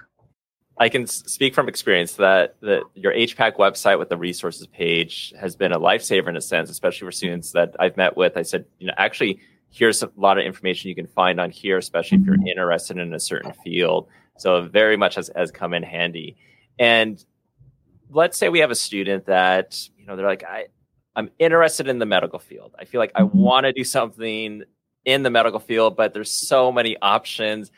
I 0.77 0.89
can 0.89 1.07
speak 1.07 1.53
from 1.55 1.69
experience 1.69 2.13
that 2.15 2.57
that 2.61 2.83
your 2.95 3.13
HPAC 3.13 3.55
website 3.55 3.97
with 3.97 4.09
the 4.09 4.17
resources 4.17 4.67
page 4.67 5.33
has 5.39 5.55
been 5.55 5.71
a 5.71 5.79
lifesaver 5.79 6.27
in 6.27 6.35
a 6.35 6.41
sense, 6.41 6.69
especially 6.69 7.07
for 7.07 7.11
students 7.13 7.51
that 7.51 7.75
I've 7.79 7.95
met 7.95 8.17
with. 8.17 8.35
I 8.35 8.41
said, 8.41 8.65
you 8.79 8.87
know, 8.87 8.93
actually, 8.97 9.39
here's 9.69 10.03
a 10.03 10.11
lot 10.17 10.37
of 10.37 10.45
information 10.45 10.89
you 10.89 10.95
can 10.95 11.07
find 11.07 11.39
on 11.39 11.49
here, 11.49 11.77
especially 11.77 12.17
if 12.17 12.25
you're 12.25 12.35
mm-hmm. 12.35 12.47
interested 12.47 12.97
in 12.97 13.13
a 13.13 13.19
certain 13.19 13.53
field. 13.63 14.07
So 14.37 14.63
very 14.63 14.97
much 14.97 15.15
has, 15.15 15.31
has 15.33 15.49
come 15.49 15.73
in 15.73 15.83
handy. 15.83 16.35
And 16.79 17.23
let's 18.09 18.37
say 18.37 18.49
we 18.49 18.59
have 18.59 18.71
a 18.71 18.75
student 18.75 19.25
that, 19.25 19.79
you 19.97 20.05
know, 20.05 20.15
they're 20.15 20.25
like, 20.25 20.43
I, 20.43 20.65
I'm 21.15 21.29
interested 21.39 21.87
in 21.87 21.99
the 21.99 22.05
medical 22.05 22.39
field. 22.39 22.75
I 22.77 22.85
feel 22.85 22.99
like 22.99 23.11
I 23.15 23.21
mm-hmm. 23.21 23.37
want 23.37 23.65
to 23.65 23.73
do 23.73 23.83
something 23.83 24.63
in 25.05 25.23
the 25.23 25.29
medical 25.29 25.59
field, 25.59 25.95
but 25.95 26.13
there's 26.13 26.31
so 26.31 26.71
many 26.71 26.97
options 27.01 27.71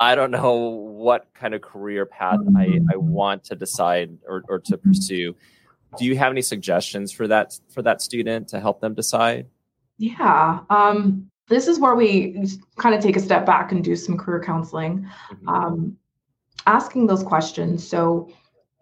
I 0.00 0.14
don't 0.14 0.30
know 0.30 0.54
what 0.54 1.26
kind 1.34 1.54
of 1.54 1.60
career 1.60 2.06
path 2.06 2.38
I, 2.56 2.62
I 2.62 2.94
mm. 2.94 2.98
want 2.98 3.44
to 3.44 3.56
decide 3.56 4.16
or, 4.26 4.44
or 4.48 4.60
to 4.60 4.78
pursue. 4.78 5.34
Do 5.98 6.04
you 6.04 6.16
have 6.16 6.30
any 6.30 6.42
suggestions 6.42 7.10
for 7.10 7.26
that 7.28 7.58
for 7.70 7.82
that 7.82 8.02
student 8.02 8.48
to 8.48 8.60
help 8.60 8.80
them 8.80 8.94
decide? 8.94 9.46
Yeah. 9.96 10.60
Um, 10.70 11.28
this 11.48 11.66
is 11.66 11.80
where 11.80 11.94
we 11.94 12.46
kind 12.76 12.94
of 12.94 13.02
take 13.02 13.16
a 13.16 13.20
step 13.20 13.46
back 13.46 13.72
and 13.72 13.82
do 13.82 13.96
some 13.96 14.16
career 14.16 14.42
counseling, 14.42 15.08
mm-hmm. 15.32 15.48
um, 15.48 15.96
asking 16.66 17.06
those 17.06 17.22
questions. 17.22 17.86
So, 17.86 18.30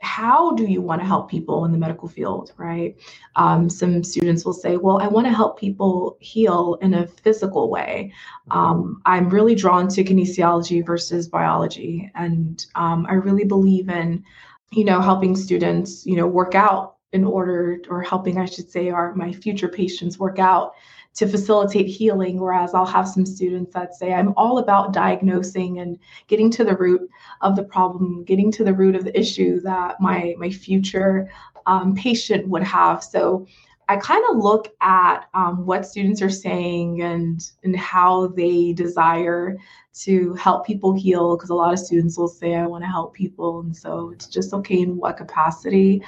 how 0.01 0.53
do 0.53 0.65
you 0.65 0.83
want 0.83 1.01
to 1.01 1.07
help 1.07 1.31
people 1.31 1.65
in 1.65 1.73
the 1.73 1.79
medical 1.79 2.07
field, 2.07 2.53
right? 2.59 2.97
Um, 3.35 3.69
some 3.71 4.05
students 4.05 4.45
will 4.45 4.53
say, 4.53 4.77
well, 4.77 4.99
I 4.99 5.09
want 5.09 5.27
to 5.27 5.33
help 5.33 5.59
people 5.59 6.19
heal 6.21 6.79
in 6.83 6.95
a 6.95 7.07
physical 7.07 7.71
way. 7.71 8.13
Um, 8.51 9.01
I'm 9.07 9.31
really 9.31 9.55
drawn 9.55 9.89
to 9.89 10.05
kinesiology 10.05 10.85
versus 10.85 11.29
biology. 11.29 12.11
And 12.15 12.65
um, 12.75 13.07
I 13.09 13.15
really 13.15 13.45
believe 13.45 13.89
in, 13.89 14.23
you 14.71 14.85
know, 14.85 15.01
helping 15.01 15.35
students, 15.35 16.05
you 16.05 16.17
know, 16.17 16.27
work 16.27 16.55
out 16.55 16.97
in 17.13 17.25
order, 17.25 17.81
or 17.89 18.03
helping, 18.03 18.39
I 18.39 18.45
should 18.45 18.71
say, 18.71 18.91
our 18.91 19.15
my 19.15 19.33
future 19.33 19.69
patients 19.69 20.19
work 20.19 20.39
out 20.39 20.75
to 21.17 21.27
facilitate 21.27 21.87
healing. 21.87 22.39
Whereas 22.39 22.75
I'll 22.75 22.87
have 22.87 23.09
some 23.09 23.27
students 23.27 23.75
that 23.75 23.95
say, 23.95 24.13
I'm 24.13 24.33
all 24.37 24.59
about 24.59 24.93
diagnosing 24.93 25.81
and 25.81 25.99
getting 26.29 26.51
to 26.53 26.65
the 26.65 26.77
root 26.77 27.11
of 27.41 27.57
the 27.57 27.65
problem, 27.65 28.25
getting 28.25 28.53
to 28.53 28.65
the 28.65 28.75
root 28.75 28.95
of 28.95 29.05
the 29.05 29.19
issue 29.19 29.61
that 29.61 30.01
my, 30.01 30.35
my 30.39 30.51
future 30.51 31.29
um, 31.67 31.95
patient 31.95 32.47
would 32.49 32.63
have. 32.63 33.03
So 33.03 33.47
I 33.89 33.97
kind 33.97 34.25
of 34.31 34.39
look 34.39 34.75
at 34.81 35.29
um, 35.35 35.65
what 35.65 35.87
students 35.87 36.21
are 36.21 36.31
saying 36.31 37.03
and 37.03 37.41
and 37.63 37.77
how 37.77 38.29
they 38.29 38.73
desire 38.73 39.57
to 40.01 40.35
help 40.35 40.67
people 40.67 40.93
heal 40.93 41.37
because 41.37 41.51
a 41.51 41.55
lot 41.55 41.73
of 41.73 41.79
students 41.79 42.19
will 42.19 42.29
say 42.29 42.57
I 42.57 42.67
want 42.67 42.83
to 42.83 42.89
help 42.89 43.15
people 43.15 43.61
and 43.61 43.75
so 43.75 44.11
it's 44.11 44.27
just 44.27 44.53
okay 44.55 44.81
in 44.81 44.97
what 44.97 45.17
capacity 45.17 46.03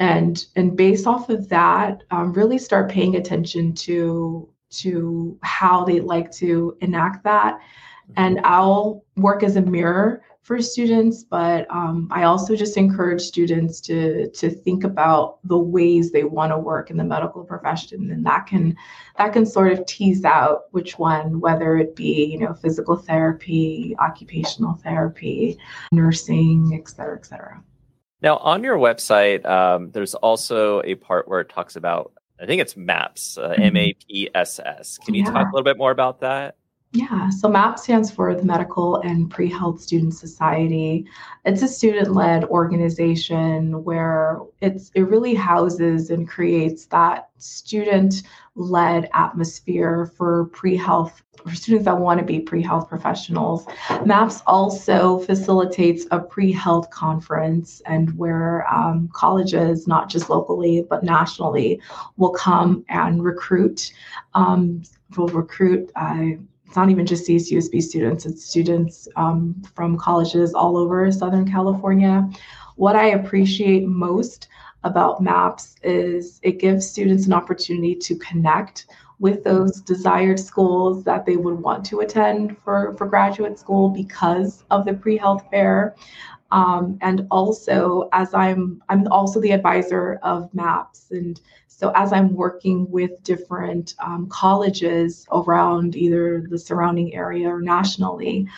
and 0.00 0.46
and 0.56 0.76
based 0.76 1.06
off 1.06 1.28
of 1.28 1.48
that 1.48 2.02
um, 2.10 2.32
really 2.32 2.58
start 2.58 2.90
paying 2.90 3.16
attention 3.16 3.74
to 3.74 4.48
to 4.70 5.38
how 5.42 5.84
they 5.84 6.00
like 6.00 6.30
to 6.30 6.76
enact 6.80 7.24
that. 7.24 7.58
And 8.16 8.36
mm-hmm. 8.36 8.46
i'll 8.46 9.04
work 9.16 9.42
as 9.42 9.56
a 9.56 9.62
mirror 9.62 10.22
for 10.42 10.62
students 10.62 11.24
but 11.24 11.70
um, 11.70 12.08
i 12.10 12.22
also 12.22 12.56
just 12.56 12.78
encourage 12.78 13.20
students 13.20 13.82
to 13.82 14.30
to 14.30 14.48
think 14.48 14.82
about 14.82 15.40
the 15.44 15.58
ways 15.58 16.10
they 16.10 16.24
want 16.24 16.50
to 16.50 16.58
work 16.58 16.90
in 16.90 16.96
the 16.96 17.04
medical 17.04 17.44
profession. 17.44 18.10
And 18.10 18.24
that 18.24 18.46
can 18.46 18.74
that 19.18 19.34
can 19.34 19.44
sort 19.44 19.72
of 19.72 19.84
tease 19.84 20.24
out 20.24 20.62
which 20.70 20.98
one 20.98 21.40
whether 21.40 21.76
it 21.76 21.94
be 21.94 22.24
you 22.24 22.38
know 22.38 22.54
physical 22.54 22.96
therapy 22.96 23.94
occupational 23.98 24.74
therapy 24.74 25.58
nursing 25.92 26.72
et 26.72 26.88
cetera 26.88 27.16
et 27.16 27.26
cetera 27.26 27.62
Now, 28.20 28.38
on 28.38 28.64
your 28.64 28.76
website, 28.76 29.46
um, 29.46 29.90
there's 29.92 30.14
also 30.14 30.82
a 30.82 30.96
part 30.96 31.28
where 31.28 31.40
it 31.40 31.48
talks 31.48 31.76
about, 31.76 32.12
I 32.40 32.46
think 32.46 32.60
it's 32.60 32.76
MAPS, 32.76 33.38
uh, 33.38 33.50
mm-hmm. 33.50 33.62
M 33.62 33.76
A 33.76 33.92
P 33.92 34.30
S 34.34 34.58
S. 34.58 34.98
Can 34.98 35.14
you 35.14 35.24
yeah. 35.24 35.30
talk 35.30 35.46
a 35.46 35.50
little 35.54 35.64
bit 35.64 35.78
more 35.78 35.90
about 35.90 36.20
that? 36.20 36.56
Yeah, 36.92 37.28
so 37.28 37.48
MAP 37.48 37.78
stands 37.78 38.10
for 38.10 38.34
the 38.34 38.44
Medical 38.44 38.96
and 39.02 39.30
Pre 39.30 39.50
Health 39.50 39.82
Student 39.82 40.14
Society. 40.14 41.04
It's 41.44 41.60
a 41.60 41.68
student 41.68 42.14
led 42.14 42.44
organization 42.44 43.84
where 43.84 44.40
it's, 44.62 44.90
it 44.94 45.02
really 45.02 45.34
houses 45.34 46.08
and 46.08 46.26
creates 46.26 46.86
that 46.86 47.28
student 47.36 48.22
led 48.54 49.10
atmosphere 49.12 50.10
for 50.16 50.46
pre 50.46 50.76
health, 50.76 51.22
for 51.44 51.54
students 51.54 51.84
that 51.84 51.98
want 51.98 52.20
to 52.20 52.24
be 52.24 52.40
pre 52.40 52.62
health 52.62 52.88
professionals. 52.88 53.66
MAPS 54.06 54.40
also 54.46 55.18
facilitates 55.18 56.06
a 56.10 56.18
pre 56.18 56.50
health 56.52 56.88
conference 56.88 57.82
and 57.84 58.16
where 58.16 58.66
um, 58.72 59.10
colleges, 59.12 59.86
not 59.86 60.08
just 60.08 60.30
locally, 60.30 60.86
but 60.88 61.04
nationally, 61.04 61.82
will 62.16 62.32
come 62.32 62.82
and 62.88 63.22
recruit. 63.22 63.92
Um, 64.32 64.82
will 65.16 65.28
recruit. 65.28 65.90
Uh, 65.94 66.38
it's 66.68 66.76
not 66.76 66.90
even 66.90 67.06
just 67.06 67.26
CSUSB 67.26 67.80
students, 67.80 68.26
it's 68.26 68.44
students 68.44 69.08
um, 69.16 69.54
from 69.74 69.96
colleges 69.96 70.52
all 70.52 70.76
over 70.76 71.10
Southern 71.10 71.50
California. 71.50 72.28
What 72.76 72.94
I 72.94 73.12
appreciate 73.12 73.86
most 73.86 74.48
about 74.84 75.22
MAPS 75.22 75.76
is 75.82 76.38
it 76.42 76.60
gives 76.60 76.86
students 76.86 77.24
an 77.24 77.32
opportunity 77.32 77.94
to 77.94 78.14
connect 78.16 78.86
with 79.18 79.44
those 79.44 79.80
desired 79.80 80.38
schools 80.38 81.04
that 81.04 81.24
they 81.24 81.38
would 81.38 81.58
want 81.58 81.86
to 81.86 82.00
attend 82.00 82.58
for, 82.58 82.94
for 82.98 83.06
graduate 83.06 83.58
school 83.58 83.88
because 83.88 84.64
of 84.70 84.84
the 84.84 84.92
pre-health 84.92 85.44
fair. 85.50 85.96
Um, 86.50 86.98
and 87.02 87.26
also 87.30 88.08
as 88.12 88.32
I'm 88.32 88.82
I'm 88.88 89.06
also 89.08 89.38
the 89.40 89.52
advisor 89.52 90.18
of 90.22 90.52
MAPS 90.54 91.10
and 91.10 91.38
so 91.78 91.92
as 91.94 92.12
I'm 92.12 92.34
working 92.34 92.90
with 92.90 93.22
different 93.22 93.94
um, 94.00 94.28
colleges 94.28 95.24
around 95.30 95.94
either 95.94 96.44
the 96.50 96.58
surrounding 96.58 97.14
area 97.14 97.48
or 97.48 97.60
nationally, 97.60 98.48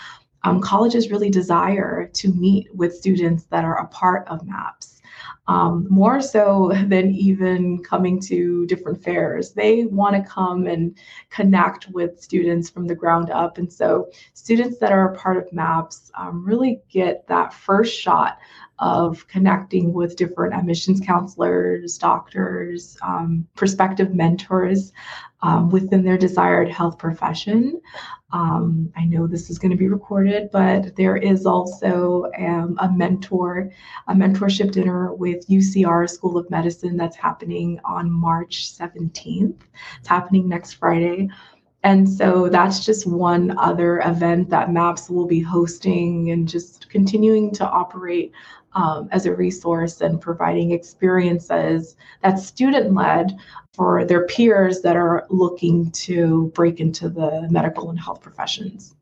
um, 0.45 0.59
colleges 0.63 1.11
really 1.11 1.29
desire 1.29 2.07
to 2.15 2.33
meet 2.33 2.75
with 2.75 2.95
students 2.95 3.45
that 3.51 3.63
are 3.63 3.79
a 3.79 3.87
part 3.89 4.27
of 4.29 4.47
MAPS. 4.47 5.00
Um, 5.49 5.87
more 5.91 6.21
so 6.21 6.71
than 6.87 7.11
even 7.11 7.83
coming 7.83 8.21
to 8.23 8.67
different 8.67 9.03
fairs. 9.03 9.53
They 9.53 9.85
want 9.85 10.15
to 10.15 10.31
come 10.31 10.67
and 10.67 10.97
connect 11.31 11.89
with 11.89 12.23
students 12.23 12.71
from 12.71 12.87
the 12.87 12.95
ground 12.95 13.31
up. 13.31 13.59
And 13.59 13.73
so, 13.73 14.11
students 14.35 14.79
that 14.79 14.93
are 14.93 15.13
a 15.13 15.17
part 15.17 15.37
of 15.37 15.53
MAPS 15.53 16.13
um, 16.15 16.45
really 16.45 16.81
get 16.89 17.27
that 17.27 17.53
first 17.53 17.99
shot 17.99 18.39
of 18.81 19.27
connecting 19.29 19.93
with 19.93 20.17
different 20.17 20.55
admissions 20.55 21.01
counselors, 21.05 21.99
doctors, 21.99 22.97
um, 23.03 23.47
prospective 23.55 24.15
mentors 24.15 24.93
um, 25.43 25.71
within 25.71 26.05
their 26.05 26.19
desired 26.19 26.69
health 26.69 26.99
profession. 26.99 27.81
Um, 28.33 28.93
I 28.97 29.07
know 29.07 29.27
this 29.27 29.51
is 29.51 29.59
going 29.59 29.73
to 29.73 29.77
be 29.77 29.89
recorded, 29.89 30.51
but 30.53 30.95
there 30.97 31.17
is 31.17 31.47
also 31.47 32.31
um, 32.39 32.77
a 32.81 32.91
mentor, 32.91 33.71
a 34.07 34.15
mentorship 34.15 34.71
dinner 34.71 35.13
with 35.15 35.49
UCR 35.49 36.09
School 36.09 36.39
of 36.39 36.49
Medicine 36.51 36.97
that's 36.97 37.17
happening 37.17 37.81
on 37.85 38.11
March 38.11 38.73
17th. 38.73 39.61
It's 39.99 40.09
happening 40.09 40.49
next 40.49 40.75
Friday. 40.75 41.29
And 41.83 42.09
so 42.09 42.49
that's 42.49 42.85
just 42.85 43.07
one 43.07 43.57
other 43.59 44.01
event 44.01 44.51
that 44.51 44.71
MAPS 44.71 45.09
will 45.09 45.27
be 45.27 45.41
hosting 45.41 46.31
and 46.31 46.47
just 46.47 46.91
continuing 46.91 47.53
to 47.55 47.67
operate 47.67 48.33
um, 48.75 49.09
as 49.13 49.27
a 49.27 49.35
resource 49.35 50.01
and 50.01 50.21
providing 50.21 50.73
experiences 50.73 51.97
that's 52.23 52.47
student 52.47 52.95
led 52.95 53.37
for 53.73 54.05
their 54.05 54.27
peers 54.27 54.83
that 54.83 54.97
are 54.97 55.27
looking 55.31 55.91
to 55.93 56.53
break 56.55 56.81
into 56.81 57.09
the 57.09 57.49
medical 57.51 57.91
and 57.91 57.99
health 57.99 58.21
professions. 58.21 58.95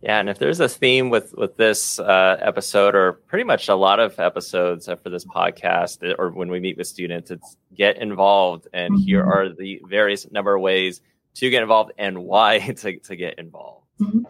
Yeah, 0.00 0.20
and 0.20 0.30
if 0.30 0.38
there's 0.38 0.60
a 0.60 0.68
theme 0.68 1.10
with 1.10 1.34
with 1.36 1.56
this 1.56 1.98
uh, 1.98 2.36
episode, 2.40 2.94
or 2.94 3.14
pretty 3.14 3.42
much 3.42 3.68
a 3.68 3.74
lot 3.74 3.98
of 3.98 4.20
episodes 4.20 4.86
for 4.86 5.10
this 5.10 5.24
podcast, 5.24 6.14
or 6.18 6.30
when 6.30 6.48
we 6.48 6.60
meet 6.60 6.76
with 6.76 6.86
students, 6.86 7.32
it's 7.32 7.56
get 7.74 7.96
involved, 7.96 8.68
and 8.72 8.94
mm-hmm. 8.94 9.02
here 9.02 9.24
are 9.24 9.48
the 9.48 9.80
various 9.88 10.30
number 10.30 10.54
of 10.54 10.62
ways 10.62 11.00
to 11.34 11.50
get 11.50 11.62
involved 11.62 11.92
and 11.98 12.24
why 12.24 12.58
to, 12.76 12.98
to 12.98 13.16
get 13.16 13.38
involved. 13.38 13.86
Mm-hmm 14.00 14.22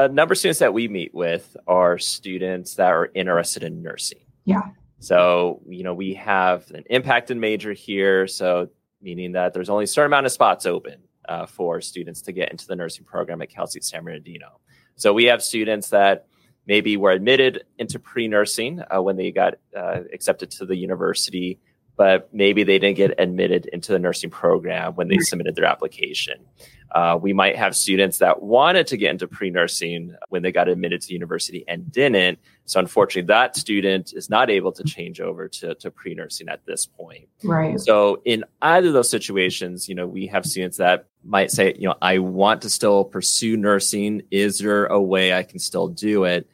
a 0.00 0.08
number 0.08 0.32
of 0.32 0.38
students 0.38 0.60
that 0.60 0.72
we 0.72 0.88
meet 0.88 1.14
with 1.14 1.56
are 1.66 1.98
students 1.98 2.76
that 2.76 2.90
are 2.90 3.10
interested 3.14 3.62
in 3.62 3.82
nursing. 3.82 4.20
Yeah. 4.44 4.62
So, 4.98 5.60
you 5.68 5.84
know, 5.84 5.94
we 5.94 6.14
have 6.14 6.70
an 6.70 6.84
impacted 6.88 7.36
major 7.36 7.72
here. 7.72 8.26
So, 8.26 8.68
meaning 9.02 9.32
that 9.32 9.52
there's 9.52 9.68
only 9.68 9.84
a 9.84 9.86
certain 9.86 10.06
amount 10.06 10.26
of 10.26 10.32
spots 10.32 10.64
open 10.64 11.02
uh, 11.28 11.46
for 11.46 11.80
students 11.80 12.22
to 12.22 12.32
get 12.32 12.50
into 12.50 12.66
the 12.66 12.76
nursing 12.76 13.04
program 13.04 13.42
at 13.42 13.50
Cal 13.50 13.66
State 13.66 13.84
San 13.84 14.04
Bernardino. 14.04 14.60
So, 14.96 15.12
we 15.12 15.24
have 15.24 15.42
students 15.42 15.90
that 15.90 16.26
maybe 16.66 16.96
were 16.96 17.10
admitted 17.10 17.64
into 17.78 17.98
pre 17.98 18.26
nursing 18.26 18.82
uh, 18.94 19.02
when 19.02 19.16
they 19.16 19.32
got 19.32 19.54
uh, 19.76 20.00
accepted 20.14 20.50
to 20.52 20.66
the 20.66 20.76
university, 20.76 21.58
but 22.00 22.32
maybe 22.32 22.64
they 22.64 22.78
didn't 22.78 22.96
get 22.96 23.14
admitted 23.18 23.66
into 23.66 23.92
the 23.92 23.98
nursing 23.98 24.30
program 24.30 24.94
when 24.94 25.08
they 25.08 25.18
submitted 25.18 25.54
their 25.54 25.66
application. 25.66 26.46
Uh, 26.90 27.18
we 27.20 27.34
might 27.34 27.56
have 27.56 27.76
students 27.76 28.16
that 28.20 28.40
wanted 28.40 28.86
to 28.86 28.96
get 28.96 29.10
into 29.10 29.28
pre 29.28 29.50
nursing 29.50 30.16
when 30.30 30.42
they 30.42 30.50
got 30.50 30.66
admitted 30.66 31.02
to 31.02 31.12
university 31.12 31.62
and 31.68 31.92
didn't. 31.92 32.38
So, 32.64 32.80
unfortunately, 32.80 33.26
that 33.26 33.54
student 33.54 34.14
is 34.14 34.30
not 34.30 34.48
able 34.48 34.72
to 34.72 34.82
change 34.82 35.20
over 35.20 35.46
to, 35.48 35.74
to 35.74 35.90
pre 35.90 36.14
nursing 36.14 36.48
at 36.48 36.64
this 36.64 36.86
point. 36.86 37.28
Right. 37.44 37.78
So, 37.78 38.22
in 38.24 38.44
either 38.62 38.88
of 38.88 38.94
those 38.94 39.10
situations, 39.10 39.86
you 39.86 39.94
know, 39.94 40.06
we 40.06 40.26
have 40.28 40.46
students 40.46 40.78
that 40.78 41.04
might 41.22 41.50
say, 41.50 41.74
you 41.78 41.86
know, 41.86 41.96
I 42.00 42.16
want 42.16 42.62
to 42.62 42.70
still 42.70 43.04
pursue 43.04 43.58
nursing. 43.58 44.22
Is 44.30 44.60
there 44.60 44.86
a 44.86 44.98
way 44.98 45.34
I 45.34 45.42
can 45.42 45.58
still 45.58 45.88
do 45.88 46.24
it? 46.24 46.48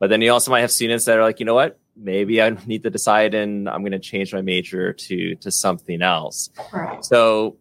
But 0.00 0.10
then 0.10 0.22
you 0.22 0.32
also 0.32 0.50
might 0.50 0.62
have 0.62 0.72
students 0.72 1.04
that 1.04 1.18
are 1.18 1.22
like, 1.22 1.38
you 1.38 1.46
know 1.46 1.54
what? 1.54 1.78
Maybe 2.00 2.40
I 2.40 2.50
need 2.66 2.82
to 2.84 2.90
decide 2.90 3.34
and 3.34 3.68
I'm 3.68 3.80
going 3.82 3.92
to 3.92 3.98
change 3.98 4.32
my 4.32 4.42
major 4.42 4.92
to 4.92 5.34
to 5.36 5.50
something 5.50 6.02
else. 6.02 6.50
Right. 6.72 7.04
So, 7.04 7.56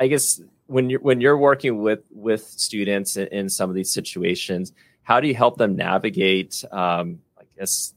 I 0.00 0.08
guess 0.08 0.40
when 0.66 0.90
you're 0.90 1.00
when 1.00 1.20
you're 1.20 1.38
working 1.38 1.78
with 1.78 2.00
with 2.10 2.42
students 2.44 3.16
in, 3.16 3.28
in 3.28 3.48
some 3.48 3.70
of 3.70 3.76
these 3.76 3.92
situations, 3.92 4.72
how 5.02 5.20
do 5.20 5.28
you 5.28 5.34
help 5.34 5.58
them 5.58 5.76
navigate? 5.76 6.64
Um, 6.72 7.20
I 7.38 7.44
guess 7.58 7.94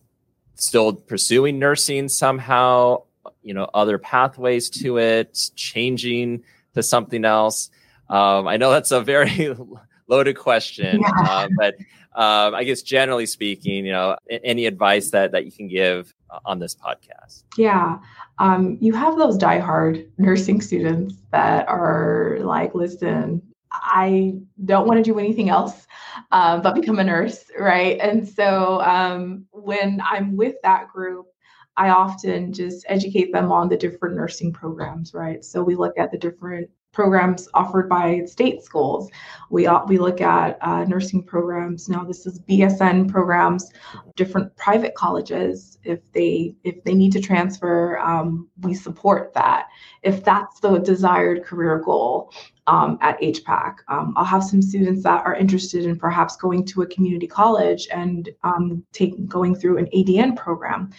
still 0.55 0.93
pursuing 0.93 1.57
nursing 1.57 2.09
somehow, 2.09 3.03
you 3.41 3.53
know, 3.53 3.69
other 3.73 3.97
pathways 3.97 4.69
to 4.69 4.97
it, 4.97 5.51
changing 5.55 6.43
to 6.75 6.83
something 6.83 7.25
else. 7.25 7.69
Um, 8.09 8.47
I 8.47 8.57
know 8.57 8.71
that's 8.71 8.91
a 8.91 9.01
very 9.01 9.55
loaded 10.07 10.37
question, 10.37 11.01
yeah. 11.01 11.09
uh, 11.23 11.47
but 11.57 11.75
um, 12.15 12.55
I 12.55 12.63
guess 12.63 12.81
generally 12.81 13.25
speaking, 13.25 13.85
you 13.85 13.91
know, 13.91 14.17
any 14.29 14.65
advice 14.65 15.11
that 15.11 15.31
that 15.31 15.45
you 15.45 15.51
can 15.51 15.67
give 15.67 16.13
on 16.45 16.59
this 16.59 16.75
podcast? 16.75 17.43
Yeah, 17.57 17.99
um, 18.39 18.77
you 18.81 18.93
have 18.93 19.17
those 19.17 19.37
diehard 19.37 20.07
nursing 20.17 20.61
students 20.61 21.15
that 21.31 21.67
are 21.67 22.37
like, 22.41 22.73
listen, 22.73 23.41
I 23.71 24.35
don't 24.65 24.87
want 24.87 24.97
to 24.97 25.03
do 25.03 25.19
anything 25.19 25.49
else 25.49 25.87
uh, 26.31 26.59
but 26.59 26.75
become 26.75 26.99
a 26.99 27.03
nurse, 27.03 27.45
right? 27.57 27.99
And 27.99 28.27
so 28.27 28.81
um, 28.81 29.45
when 29.51 30.01
I'm 30.03 30.35
with 30.35 30.55
that 30.63 30.87
group, 30.89 31.27
I 31.77 31.89
often 31.89 32.51
just 32.51 32.85
educate 32.89 33.31
them 33.31 33.51
on 33.51 33.69
the 33.69 33.77
different 33.77 34.15
nursing 34.15 34.51
programs, 34.51 35.13
right? 35.13 35.43
So 35.45 35.63
we 35.63 35.75
look 35.75 35.97
at 35.97 36.11
the 36.11 36.17
different 36.17 36.69
programs 36.91 37.47
offered 37.53 37.87
by 37.87 38.23
state 38.25 38.63
schools. 38.63 39.09
We 39.49 39.67
we 39.87 39.97
look 39.97 40.21
at 40.21 40.57
uh, 40.61 40.85
nursing 40.85 41.23
programs. 41.23 41.89
Now 41.89 42.03
this 42.03 42.25
is 42.25 42.39
BSN 42.41 43.09
programs, 43.09 43.71
different 44.15 44.55
private 44.55 44.95
colleges. 44.95 45.77
If 45.83 46.11
they 46.13 46.55
if 46.63 46.83
they 46.83 46.93
need 46.93 47.11
to 47.13 47.21
transfer, 47.21 47.97
um, 47.99 48.47
we 48.61 48.73
support 48.73 49.33
that. 49.33 49.67
If 50.03 50.23
that's 50.23 50.59
the 50.59 50.79
desired 50.79 51.43
career 51.43 51.79
goal 51.79 52.31
um, 52.67 52.97
at 53.01 53.19
HPAC, 53.21 53.77
um, 53.87 54.13
I'll 54.15 54.25
have 54.25 54.43
some 54.43 54.61
students 54.61 55.03
that 55.03 55.25
are 55.25 55.35
interested 55.35 55.85
in 55.85 55.97
perhaps 55.97 56.35
going 56.35 56.65
to 56.65 56.81
a 56.83 56.87
community 56.87 57.27
college 57.27 57.87
and 57.91 58.29
um, 58.43 58.83
taking 58.91 59.25
going 59.25 59.55
through 59.55 59.77
an 59.77 59.87
ADN 59.87 60.35
program 60.35 60.91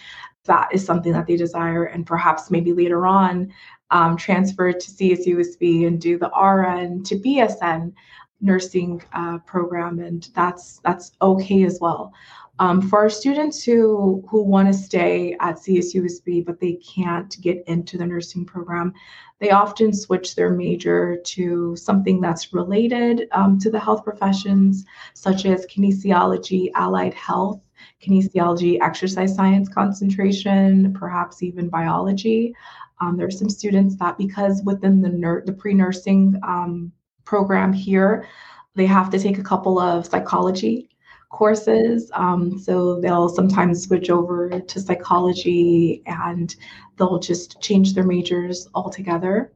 that 0.50 0.68
is 0.72 0.84
something 0.84 1.12
that 1.12 1.28
they 1.28 1.36
desire 1.36 1.84
and 1.84 2.04
perhaps 2.04 2.50
maybe 2.50 2.72
later 2.72 3.06
on 3.06 3.52
um, 3.92 4.16
transfer 4.16 4.72
to 4.72 4.90
CSUSB 4.90 5.86
and 5.86 6.00
do 6.00 6.18
the 6.18 6.28
RN 6.28 7.02
to 7.04 7.16
BSN 7.16 7.92
nursing 8.40 9.02
uh, 9.12 9.38
program, 9.38 10.00
and 10.00 10.28
that's 10.34 10.80
that's 10.84 11.12
okay 11.22 11.62
as 11.64 11.78
well. 11.80 12.12
Um, 12.58 12.82
for 12.82 12.98
our 12.98 13.10
students 13.10 13.62
who 13.64 14.24
who 14.28 14.42
want 14.42 14.68
to 14.68 14.74
stay 14.74 15.36
at 15.40 15.56
CSUSB 15.56 16.44
but 16.44 16.60
they 16.60 16.74
can't 16.74 17.40
get 17.40 17.62
into 17.66 17.96
the 17.96 18.06
nursing 18.06 18.44
program, 18.44 18.92
they 19.38 19.50
often 19.50 19.92
switch 19.92 20.34
their 20.34 20.50
major 20.50 21.16
to 21.16 21.76
something 21.76 22.20
that's 22.20 22.52
related 22.52 23.28
um, 23.32 23.58
to 23.60 23.70
the 23.70 23.80
health 23.80 24.04
professions, 24.04 24.84
such 25.14 25.46
as 25.46 25.66
kinesiology, 25.66 26.70
allied 26.74 27.14
health, 27.14 27.60
kinesiology, 28.02 28.78
exercise 28.80 29.34
science 29.34 29.68
concentration, 29.68 30.92
perhaps 30.92 31.42
even 31.42 31.68
biology. 31.68 32.54
Um, 33.00 33.16
there 33.16 33.26
are 33.26 33.30
some 33.30 33.48
students 33.48 33.96
that 33.96 34.18
because 34.18 34.62
within 34.64 35.00
the 35.00 35.42
the 35.46 35.52
pre-nursing 35.52 36.38
um, 36.42 36.92
program 37.24 37.72
here, 37.72 38.26
they 38.74 38.86
have 38.86 39.10
to 39.10 39.18
take 39.18 39.38
a 39.38 39.42
couple 39.42 39.78
of 39.78 40.06
psychology 40.06 40.90
courses. 41.30 42.10
Um, 42.14 42.58
so 42.58 43.00
they'll 43.00 43.28
sometimes 43.28 43.84
switch 43.84 44.10
over 44.10 44.60
to 44.60 44.80
psychology 44.80 46.02
and 46.06 46.54
they'll 46.96 47.20
just 47.20 47.60
change 47.60 47.94
their 47.94 48.04
majors 48.04 48.68
altogether. 48.74 49.52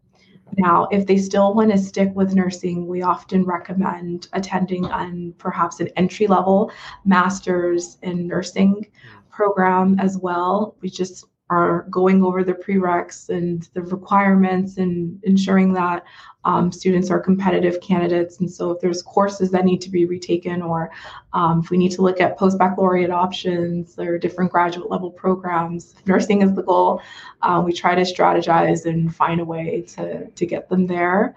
Now, 0.58 0.88
if 0.90 1.06
they 1.06 1.16
still 1.16 1.54
want 1.54 1.70
to 1.72 1.78
stick 1.78 2.10
with 2.14 2.34
nursing, 2.34 2.86
we 2.86 3.02
often 3.02 3.44
recommend 3.44 4.28
attending 4.32 4.86
on 4.86 5.34
perhaps 5.38 5.80
an 5.80 5.88
entry 5.96 6.26
level 6.26 6.70
master's 7.04 7.98
in 8.02 8.26
nursing 8.26 8.74
hmm. 8.74 9.18
program 9.30 9.98
as 9.98 10.18
well. 10.18 10.76
We 10.80 10.90
just 10.90 11.26
are 11.50 11.82
going 11.90 12.24
over 12.24 12.42
the 12.42 12.54
prereqs 12.54 13.28
and 13.28 13.68
the 13.74 13.82
requirements 13.82 14.78
and 14.78 15.22
ensuring 15.24 15.72
that 15.74 16.04
um, 16.44 16.72
students 16.72 17.10
are 17.10 17.20
competitive 17.20 17.80
candidates. 17.80 18.40
And 18.40 18.50
so, 18.50 18.70
if 18.70 18.80
there's 18.80 19.02
courses 19.02 19.50
that 19.50 19.64
need 19.64 19.80
to 19.82 19.90
be 19.90 20.04
retaken, 20.04 20.62
or 20.62 20.90
um, 21.32 21.60
if 21.60 21.70
we 21.70 21.76
need 21.76 21.92
to 21.92 22.02
look 22.02 22.20
at 22.20 22.38
post 22.38 22.58
baccalaureate 22.58 23.10
options 23.10 23.98
or 23.98 24.18
different 24.18 24.52
graduate 24.52 24.90
level 24.90 25.10
programs, 25.10 25.94
nursing 26.06 26.42
is 26.42 26.54
the 26.54 26.62
goal. 26.62 27.02
Uh, 27.42 27.62
we 27.64 27.72
try 27.72 27.94
to 27.94 28.02
strategize 28.02 28.86
and 28.86 29.14
find 29.14 29.40
a 29.40 29.44
way 29.44 29.82
to, 29.82 30.28
to 30.30 30.46
get 30.46 30.68
them 30.68 30.86
there. 30.86 31.34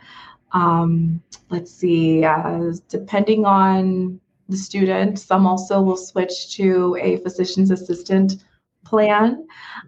Um, 0.53 1.21
let's 1.49 1.71
see, 1.71 2.23
uh, 2.23 2.73
depending 2.87 3.45
on 3.45 4.19
the 4.49 4.57
student, 4.57 5.19
some 5.19 5.45
also 5.45 5.81
will 5.81 5.97
switch 5.97 6.55
to 6.55 6.97
a 7.01 7.17
physician's 7.17 7.71
assistant 7.71 8.45
plan 8.87 9.45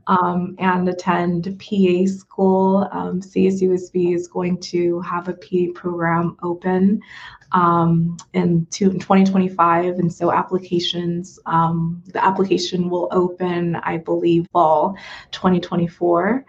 um, 0.07 0.55
and 0.59 0.89
attend 0.89 1.43
PA 1.59 2.05
school. 2.05 2.87
Um, 2.91 3.21
CSUSB 3.21 4.13
is 4.13 4.27
going 4.27 4.59
to 4.61 4.99
have 5.01 5.29
a 5.29 5.33
PA 5.33 5.71
program 5.73 6.35
open 6.43 7.01
um, 7.53 8.17
in, 8.33 8.67
in 8.79 8.99
2025. 8.99 9.99
And 9.99 10.11
so 10.11 10.31
applications, 10.31 11.39
um, 11.45 12.03
the 12.07 12.23
application 12.23 12.89
will 12.89 13.07
open, 13.11 13.75
I 13.77 13.97
believe, 13.97 14.47
fall 14.51 14.97
2024. 15.31 16.45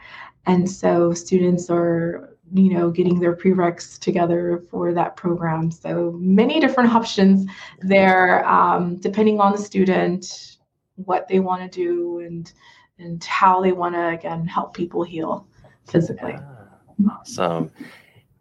And 0.47 0.69
so 0.69 1.13
students 1.13 1.71
are 1.71 2.37
you 2.53 2.75
know 2.75 2.91
getting 2.91 3.21
their 3.21 3.37
prereqs 3.37 3.97
together 4.01 4.65
for 4.73 4.93
that 4.93 5.15
program 5.15 5.71
so 5.71 6.11
many 6.19 6.59
different 6.59 6.93
options 6.93 7.49
there 7.79 8.45
um, 8.45 8.97
depending 8.97 9.39
on 9.39 9.53
the 9.53 9.59
student 9.59 10.59
what 10.97 11.29
they 11.29 11.41
want 11.41 11.63
to 11.63 11.69
do 11.69 12.21
and 12.21 12.53
and 12.99 13.23
how 13.25 13.61
they 13.63 13.73
want 13.73 13.95
to 13.95 14.09
again 14.09 14.47
help 14.47 14.75
people 14.75 15.03
heal 15.03 15.47
physically. 15.89 16.33
Yeah. 16.33 17.09
Awesome. 17.11 17.71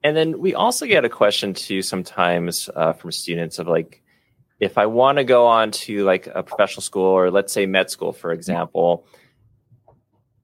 And 0.03 0.15
then 0.15 0.39
we 0.39 0.53
also 0.53 0.85
get 0.85 1.05
a 1.05 1.09
question 1.09 1.53
too 1.53 1.81
sometimes 1.81 2.69
uh, 2.75 2.93
from 2.93 3.11
students 3.11 3.59
of 3.59 3.67
like, 3.67 4.01
if 4.59 4.77
I 4.77 4.85
want 4.85 5.17
to 5.17 5.23
go 5.23 5.45
on 5.45 5.71
to 5.71 6.03
like 6.03 6.27
a 6.27 6.43
professional 6.43 6.81
school 6.81 7.05
or 7.05 7.31
let's 7.31 7.53
say 7.53 7.65
med 7.65 7.89
school, 7.89 8.11
for 8.11 8.31
example, 8.31 9.05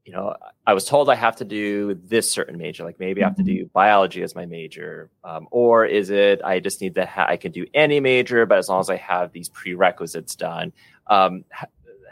you 0.05 0.13
know, 0.13 0.35
I 0.67 0.73
was 0.73 0.85
told 0.85 1.09
I 1.09 1.15
have 1.15 1.37
to 1.37 1.45
do 1.45 1.95
this 1.95 2.31
certain 2.31 2.57
major, 2.57 2.83
like 2.83 2.99
maybe 2.99 3.23
I 3.23 3.27
have 3.27 3.35
to 3.37 3.43
mm-hmm. 3.43 3.63
do 3.63 3.69
biology 3.73 4.21
as 4.23 4.35
my 4.35 4.45
major, 4.45 5.09
um, 5.23 5.47
or 5.51 5.85
is 5.85 6.09
it 6.09 6.41
I 6.43 6.59
just 6.59 6.79
need 6.79 6.95
to 6.95 7.05
ha- 7.05 7.25
I 7.27 7.37
can 7.37 7.51
do 7.51 7.65
any 7.73 7.99
major, 7.99 8.45
but 8.45 8.57
as 8.57 8.69
long 8.69 8.79
as 8.79 8.89
I 8.89 8.97
have 8.97 9.31
these 9.31 9.49
prerequisites 9.49 10.35
done. 10.35 10.73
Um, 11.07 11.43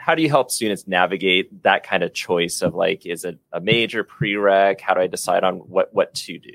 how 0.03 0.15
do 0.15 0.21
you 0.21 0.27
help 0.27 0.51
students 0.51 0.85
navigate 0.85 1.63
that 1.63 1.87
kind 1.87 2.03
of 2.03 2.13
choice 2.13 2.61
of 2.61 2.75
like 2.75 3.05
is 3.05 3.23
it 3.23 3.37
a 3.53 3.61
major 3.61 4.03
prereq? 4.03 4.81
How 4.81 4.93
do 4.93 4.99
i 4.99 5.07
decide 5.07 5.45
on 5.45 5.55
what 5.59 5.93
what 5.93 6.13
to 6.15 6.37
do? 6.37 6.51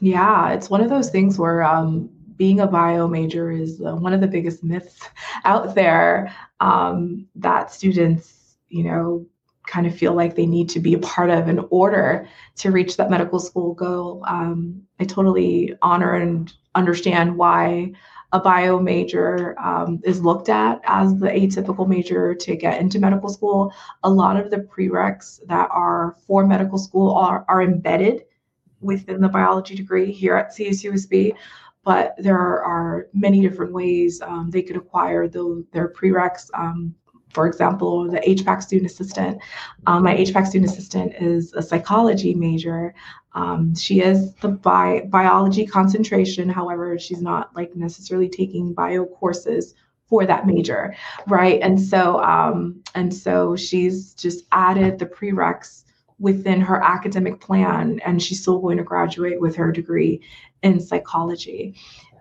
Yeah 0.00 0.50
it's 0.52 0.68
one 0.68 0.80
of 0.80 0.90
those 0.90 1.08
things 1.08 1.38
where 1.38 1.62
um, 1.62 2.10
being 2.36 2.58
a 2.58 2.66
bio 2.66 3.06
major 3.06 3.52
is 3.52 3.80
uh, 3.80 3.94
one 3.94 4.12
of 4.12 4.20
the 4.20 4.26
biggest 4.26 4.64
myths 4.64 5.08
out 5.44 5.76
there 5.76 6.34
um, 6.58 7.28
that 7.36 7.72
students 7.72 8.56
you 8.68 8.82
know 8.82 9.24
kind 9.68 9.86
of 9.86 9.94
feel 9.96 10.14
like 10.14 10.34
they 10.34 10.46
need 10.46 10.68
to 10.70 10.80
be 10.80 10.94
a 10.94 10.98
part 10.98 11.30
of 11.30 11.48
in 11.48 11.64
order 11.70 12.26
to 12.56 12.72
reach 12.72 12.96
that 12.96 13.08
medical 13.08 13.38
school 13.38 13.72
goal. 13.72 14.24
Um, 14.26 14.82
i 14.98 15.04
totally 15.04 15.76
honor 15.80 16.14
and 16.14 16.52
understand 16.74 17.36
why 17.36 17.92
a 18.32 18.40
bio 18.40 18.78
major 18.78 19.58
um, 19.58 20.00
is 20.04 20.20
looked 20.20 20.48
at 20.48 20.80
as 20.84 21.18
the 21.18 21.26
atypical 21.26 21.86
major 21.86 22.34
to 22.34 22.56
get 22.56 22.80
into 22.80 23.00
medical 23.00 23.28
school. 23.28 23.72
A 24.04 24.10
lot 24.10 24.36
of 24.36 24.50
the 24.50 24.58
prereqs 24.58 25.40
that 25.46 25.68
are 25.72 26.16
for 26.26 26.46
medical 26.46 26.78
school 26.78 27.14
are, 27.14 27.44
are 27.48 27.62
embedded 27.62 28.24
within 28.80 29.20
the 29.20 29.28
biology 29.28 29.74
degree 29.74 30.12
here 30.12 30.36
at 30.36 30.54
CSUSB, 30.54 31.34
but 31.84 32.14
there 32.18 32.38
are, 32.38 33.08
many 33.12 33.40
different 33.40 33.72
ways 33.72 34.20
um, 34.22 34.50
they 34.50 34.62
could 34.62 34.76
acquire 34.76 35.26
the, 35.26 35.64
their 35.72 35.88
prereqs. 35.88 36.50
Um, 36.54 36.94
for 37.32 37.46
example, 37.46 38.10
the 38.10 38.18
HPAC 38.18 38.62
student 38.62 38.90
assistant. 38.90 39.40
Um, 39.86 40.02
my 40.02 40.16
HPAC 40.16 40.46
student 40.46 40.70
assistant 40.70 41.14
is 41.14 41.52
a 41.54 41.62
psychology 41.62 42.34
major. 42.34 42.94
Um, 43.34 43.74
she 43.74 44.00
is 44.00 44.34
the 44.36 44.48
bi- 44.48 45.02
biology 45.08 45.66
concentration. 45.66 46.48
However, 46.48 46.98
she's 46.98 47.22
not 47.22 47.54
like 47.54 47.74
necessarily 47.76 48.28
taking 48.28 48.74
bio 48.74 49.06
courses 49.06 49.74
for 50.08 50.26
that 50.26 50.46
major, 50.46 50.94
right? 51.28 51.60
And 51.62 51.80
so, 51.80 52.20
um, 52.20 52.82
and 52.96 53.14
so 53.14 53.54
she's 53.54 54.12
just 54.14 54.44
added 54.50 54.98
the 54.98 55.06
prereqs 55.06 55.84
within 56.20 56.60
her 56.60 56.82
academic 56.82 57.40
plan, 57.40 58.00
and 58.04 58.22
she's 58.22 58.40
still 58.40 58.60
going 58.60 58.76
to 58.76 58.84
graduate 58.84 59.40
with 59.40 59.56
her 59.56 59.72
degree 59.72 60.20
in 60.62 60.78
psychology. 60.78 61.74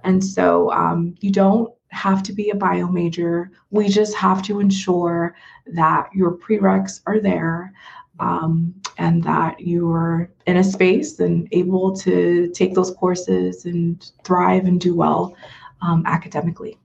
And 0.04 0.24
so, 0.24 0.72
um, 0.72 1.16
you 1.20 1.32
don't 1.32 1.74
have 1.90 2.24
to 2.24 2.34
be 2.34 2.50
a 2.50 2.56
bio 2.56 2.88
major. 2.88 3.52
We 3.72 3.90
just 3.90 4.16
have 4.16 4.42
to 4.44 4.60
ensure 4.60 5.36
that 5.68 6.10
your 6.14 6.38
prereqs 6.38 7.02
are 7.06 7.20
there 7.20 7.74
um, 8.20 8.74
and 8.98 9.24
that 9.24 9.60
you're 9.60 10.30
in 10.46 10.58
a 10.58 10.64
space 10.64 11.20
and 11.20 11.48
able 11.52 11.96
to 11.98 12.50
take 12.54 12.74
those 12.76 12.92
courses 12.92 13.66
and 13.66 14.12
thrive 14.24 14.66
and 14.66 14.80
do 14.80 14.96
well 14.96 15.36
um, 15.82 16.04
academically. 16.06 16.78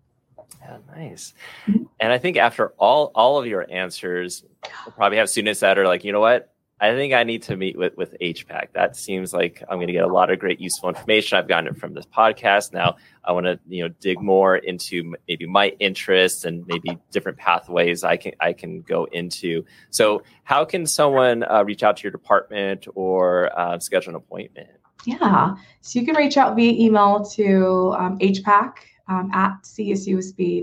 Yeah, 0.61 0.79
nice. 0.96 1.35
Mm-hmm. 1.66 1.85
And 2.00 2.12
I 2.12 2.18
think 2.18 2.37
after 2.37 2.68
all 2.79 3.12
all 3.14 3.38
of 3.38 3.46
your 3.46 3.66
answers, 3.70 4.44
we'll 4.87 4.94
probably 4.94 5.18
have 5.18 5.29
students 5.29 5.61
that 5.61 5.79
are 5.79 5.87
like, 5.87 6.05
you 6.05 6.12
know 6.12 6.20
what, 6.20 6.53
I 6.84 6.94
think 6.94 7.14
I 7.14 7.24
need 7.24 7.42
to 7.44 7.56
meet 7.56 7.78
with 7.78 7.96
with 7.96 8.14
HPAC. 8.20 8.72
That 8.74 8.94
seems 8.94 9.32
like 9.32 9.62
I'm 9.68 9.78
going 9.78 9.86
to 9.86 9.92
get 9.94 10.04
a 10.04 10.12
lot 10.12 10.30
of 10.30 10.38
great 10.38 10.60
useful 10.60 10.90
information. 10.90 11.38
I've 11.38 11.48
gotten 11.48 11.68
it 11.68 11.78
from 11.78 11.94
this 11.94 12.04
podcast. 12.04 12.74
Now 12.74 12.96
I 13.24 13.32
want 13.32 13.46
to 13.46 13.58
you 13.66 13.84
know 13.84 13.94
dig 14.00 14.20
more 14.20 14.56
into 14.56 15.14
maybe 15.26 15.46
my 15.46 15.68
interests 15.80 16.44
and 16.44 16.66
maybe 16.66 16.98
different 17.10 17.38
pathways 17.38 18.04
I 18.04 18.18
can 18.18 18.32
I 18.38 18.52
can 18.52 18.82
go 18.82 19.06
into. 19.06 19.64
So 19.90 20.22
how 20.42 20.66
can 20.66 20.86
someone 20.86 21.42
uh, 21.44 21.64
reach 21.64 21.82
out 21.82 21.96
to 21.98 22.02
your 22.02 22.12
department 22.12 22.86
or 22.94 23.58
uh, 23.58 23.78
schedule 23.78 24.10
an 24.10 24.16
appointment? 24.16 24.68
Yeah, 25.06 25.54
so 25.80 25.98
you 25.98 26.04
can 26.04 26.16
reach 26.16 26.36
out 26.36 26.54
via 26.54 26.72
email 26.72 27.24
to 27.36 27.94
um, 27.98 28.18
HPAC 28.18 28.74
um, 29.08 29.30
at 29.32 29.62
csusb.edu. 29.62 30.62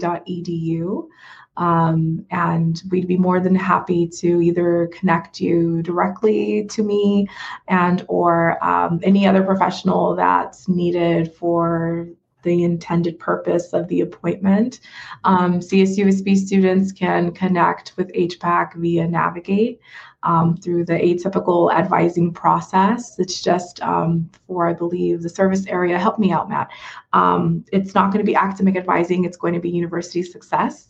Um, 1.58 2.26
and 2.32 2.82
we'd 2.90 3.08
be 3.08 3.18
more 3.18 3.40
than 3.40 3.56
happy 3.56 4.08
to 4.20 4.42
either 4.42 4.88
connect 4.88 5.42
you 5.42 5.82
directly 5.82 6.66
to 6.68 6.82
me 6.82 7.28
and 7.68 8.06
or 8.08 8.64
um, 8.64 9.00
any 9.04 9.28
other 9.28 9.44
professional 9.44 10.16
that's 10.16 10.68
needed 10.70 11.34
for 11.36 12.08
the 12.44 12.64
intended 12.64 13.20
purpose 13.20 13.74
of 13.74 13.88
the 13.88 14.02
appointment. 14.02 14.80
Um, 15.24 15.60
CSUSB 15.60 16.38
students 16.38 16.92
can 16.92 17.32
connect 17.32 17.94
with 17.98 18.12
HPAC 18.14 18.76
via 18.76 19.08
Navigate 19.08 19.80
um, 20.24 20.56
through 20.58 20.86
the 20.86 20.94
atypical 20.94 21.74
advising 21.74 22.32
process. 22.34 23.18
It's 23.20 23.42
just 23.42 23.82
um, 23.82 24.30
for, 24.48 24.68
I 24.68 24.74
believe, 24.74 25.22
the 25.22 25.30
service 25.30 25.66
area. 25.68 25.98
Help 25.98 26.20
me 26.20 26.32
out, 26.32 26.50
Matt. 26.50 26.70
Um, 27.14 27.66
it's 27.72 27.96
not 27.96 28.12
going 28.12 28.24
to 28.24 28.30
be 28.30 28.36
academic 28.36 28.76
advising, 28.76 29.26
it's 29.26 29.38
going 29.38 29.54
to 29.54 29.60
be 29.60 29.70
university 29.70 30.24
success. 30.24 30.90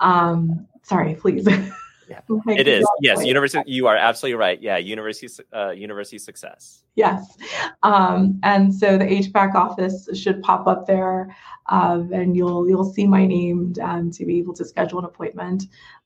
Um, 0.00 0.66
sorry, 0.82 1.14
please. 1.14 1.46
Yeah, 2.08 2.20
it 2.46 2.66
is. 2.66 2.88
Yes, 3.00 3.24
university. 3.24 3.70
You 3.70 3.86
are 3.86 3.96
absolutely 3.96 4.38
right. 4.38 4.60
Yeah, 4.60 4.78
university. 4.78 5.42
Uh, 5.54 5.70
university 5.70 6.18
success. 6.18 6.84
Yes, 6.94 7.36
um, 7.82 8.40
and 8.42 8.74
so 8.74 8.96
the 8.96 9.04
HPAC 9.04 9.54
office 9.54 10.08
should 10.14 10.42
pop 10.42 10.66
up 10.66 10.86
there, 10.86 11.36
um, 11.66 12.12
and 12.12 12.36
you'll 12.36 12.68
you'll 12.68 12.92
see 12.92 13.06
my 13.06 13.26
name 13.26 13.74
um, 13.82 14.10
to 14.12 14.24
be 14.24 14.38
able 14.38 14.54
to 14.54 14.64
schedule 14.64 14.98
an 14.98 15.04
appointment. 15.04 15.64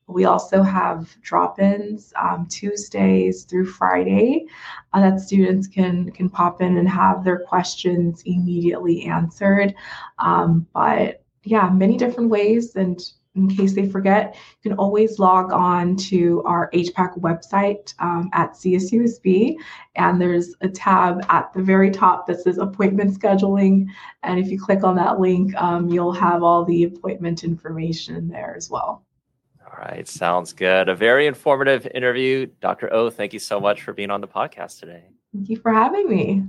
We 0.08 0.24
also 0.24 0.62
have 0.62 1.14
drop-ins 1.22 2.12
um, 2.20 2.46
Tuesdays 2.50 3.44
through 3.44 3.66
Friday 3.66 4.46
uh, 4.92 5.00
that 5.00 5.20
students 5.20 5.68
can 5.68 6.10
can 6.10 6.28
pop 6.28 6.60
in 6.60 6.76
and 6.76 6.88
have 6.88 7.24
their 7.24 7.38
questions 7.38 8.22
immediately 8.26 9.04
answered. 9.04 9.74
Um, 10.18 10.66
but 10.74 11.22
yeah, 11.44 11.70
many 11.70 11.96
different 11.96 12.30
ways, 12.30 12.76
and 12.76 13.00
in 13.34 13.48
case 13.48 13.74
they 13.74 13.88
forget, 13.88 14.36
you 14.62 14.70
can 14.70 14.78
always 14.78 15.18
log 15.18 15.52
on 15.52 15.96
to 15.96 16.42
our 16.44 16.70
HPAC 16.72 17.18
website 17.20 17.94
um, 17.98 18.28
at 18.32 18.52
CSUSB, 18.52 19.56
and 19.96 20.20
there's 20.20 20.54
a 20.60 20.68
tab 20.68 21.24
at 21.28 21.52
the 21.54 21.62
very 21.62 21.90
top 21.90 22.26
that 22.26 22.40
says 22.40 22.58
appointment 22.58 23.18
scheduling. 23.18 23.86
And 24.22 24.38
if 24.38 24.50
you 24.50 24.60
click 24.60 24.84
on 24.84 24.96
that 24.96 25.18
link, 25.18 25.54
um, 25.56 25.88
you'll 25.88 26.12
have 26.12 26.42
all 26.42 26.64
the 26.64 26.84
appointment 26.84 27.42
information 27.42 28.28
there 28.28 28.54
as 28.56 28.68
well. 28.68 29.04
All 29.64 29.78
right, 29.78 30.06
sounds 30.06 30.52
good. 30.52 30.90
A 30.90 30.94
very 30.94 31.26
informative 31.26 31.86
interview. 31.94 32.46
Dr. 32.60 32.92
O, 32.92 33.08
thank 33.08 33.32
you 33.32 33.38
so 33.38 33.58
much 33.58 33.82
for 33.82 33.94
being 33.94 34.10
on 34.10 34.20
the 34.20 34.28
podcast 34.28 34.80
today. 34.80 35.04
Thank 35.32 35.48
you 35.48 35.56
for 35.56 35.72
having 35.72 36.08
me. 36.08 36.44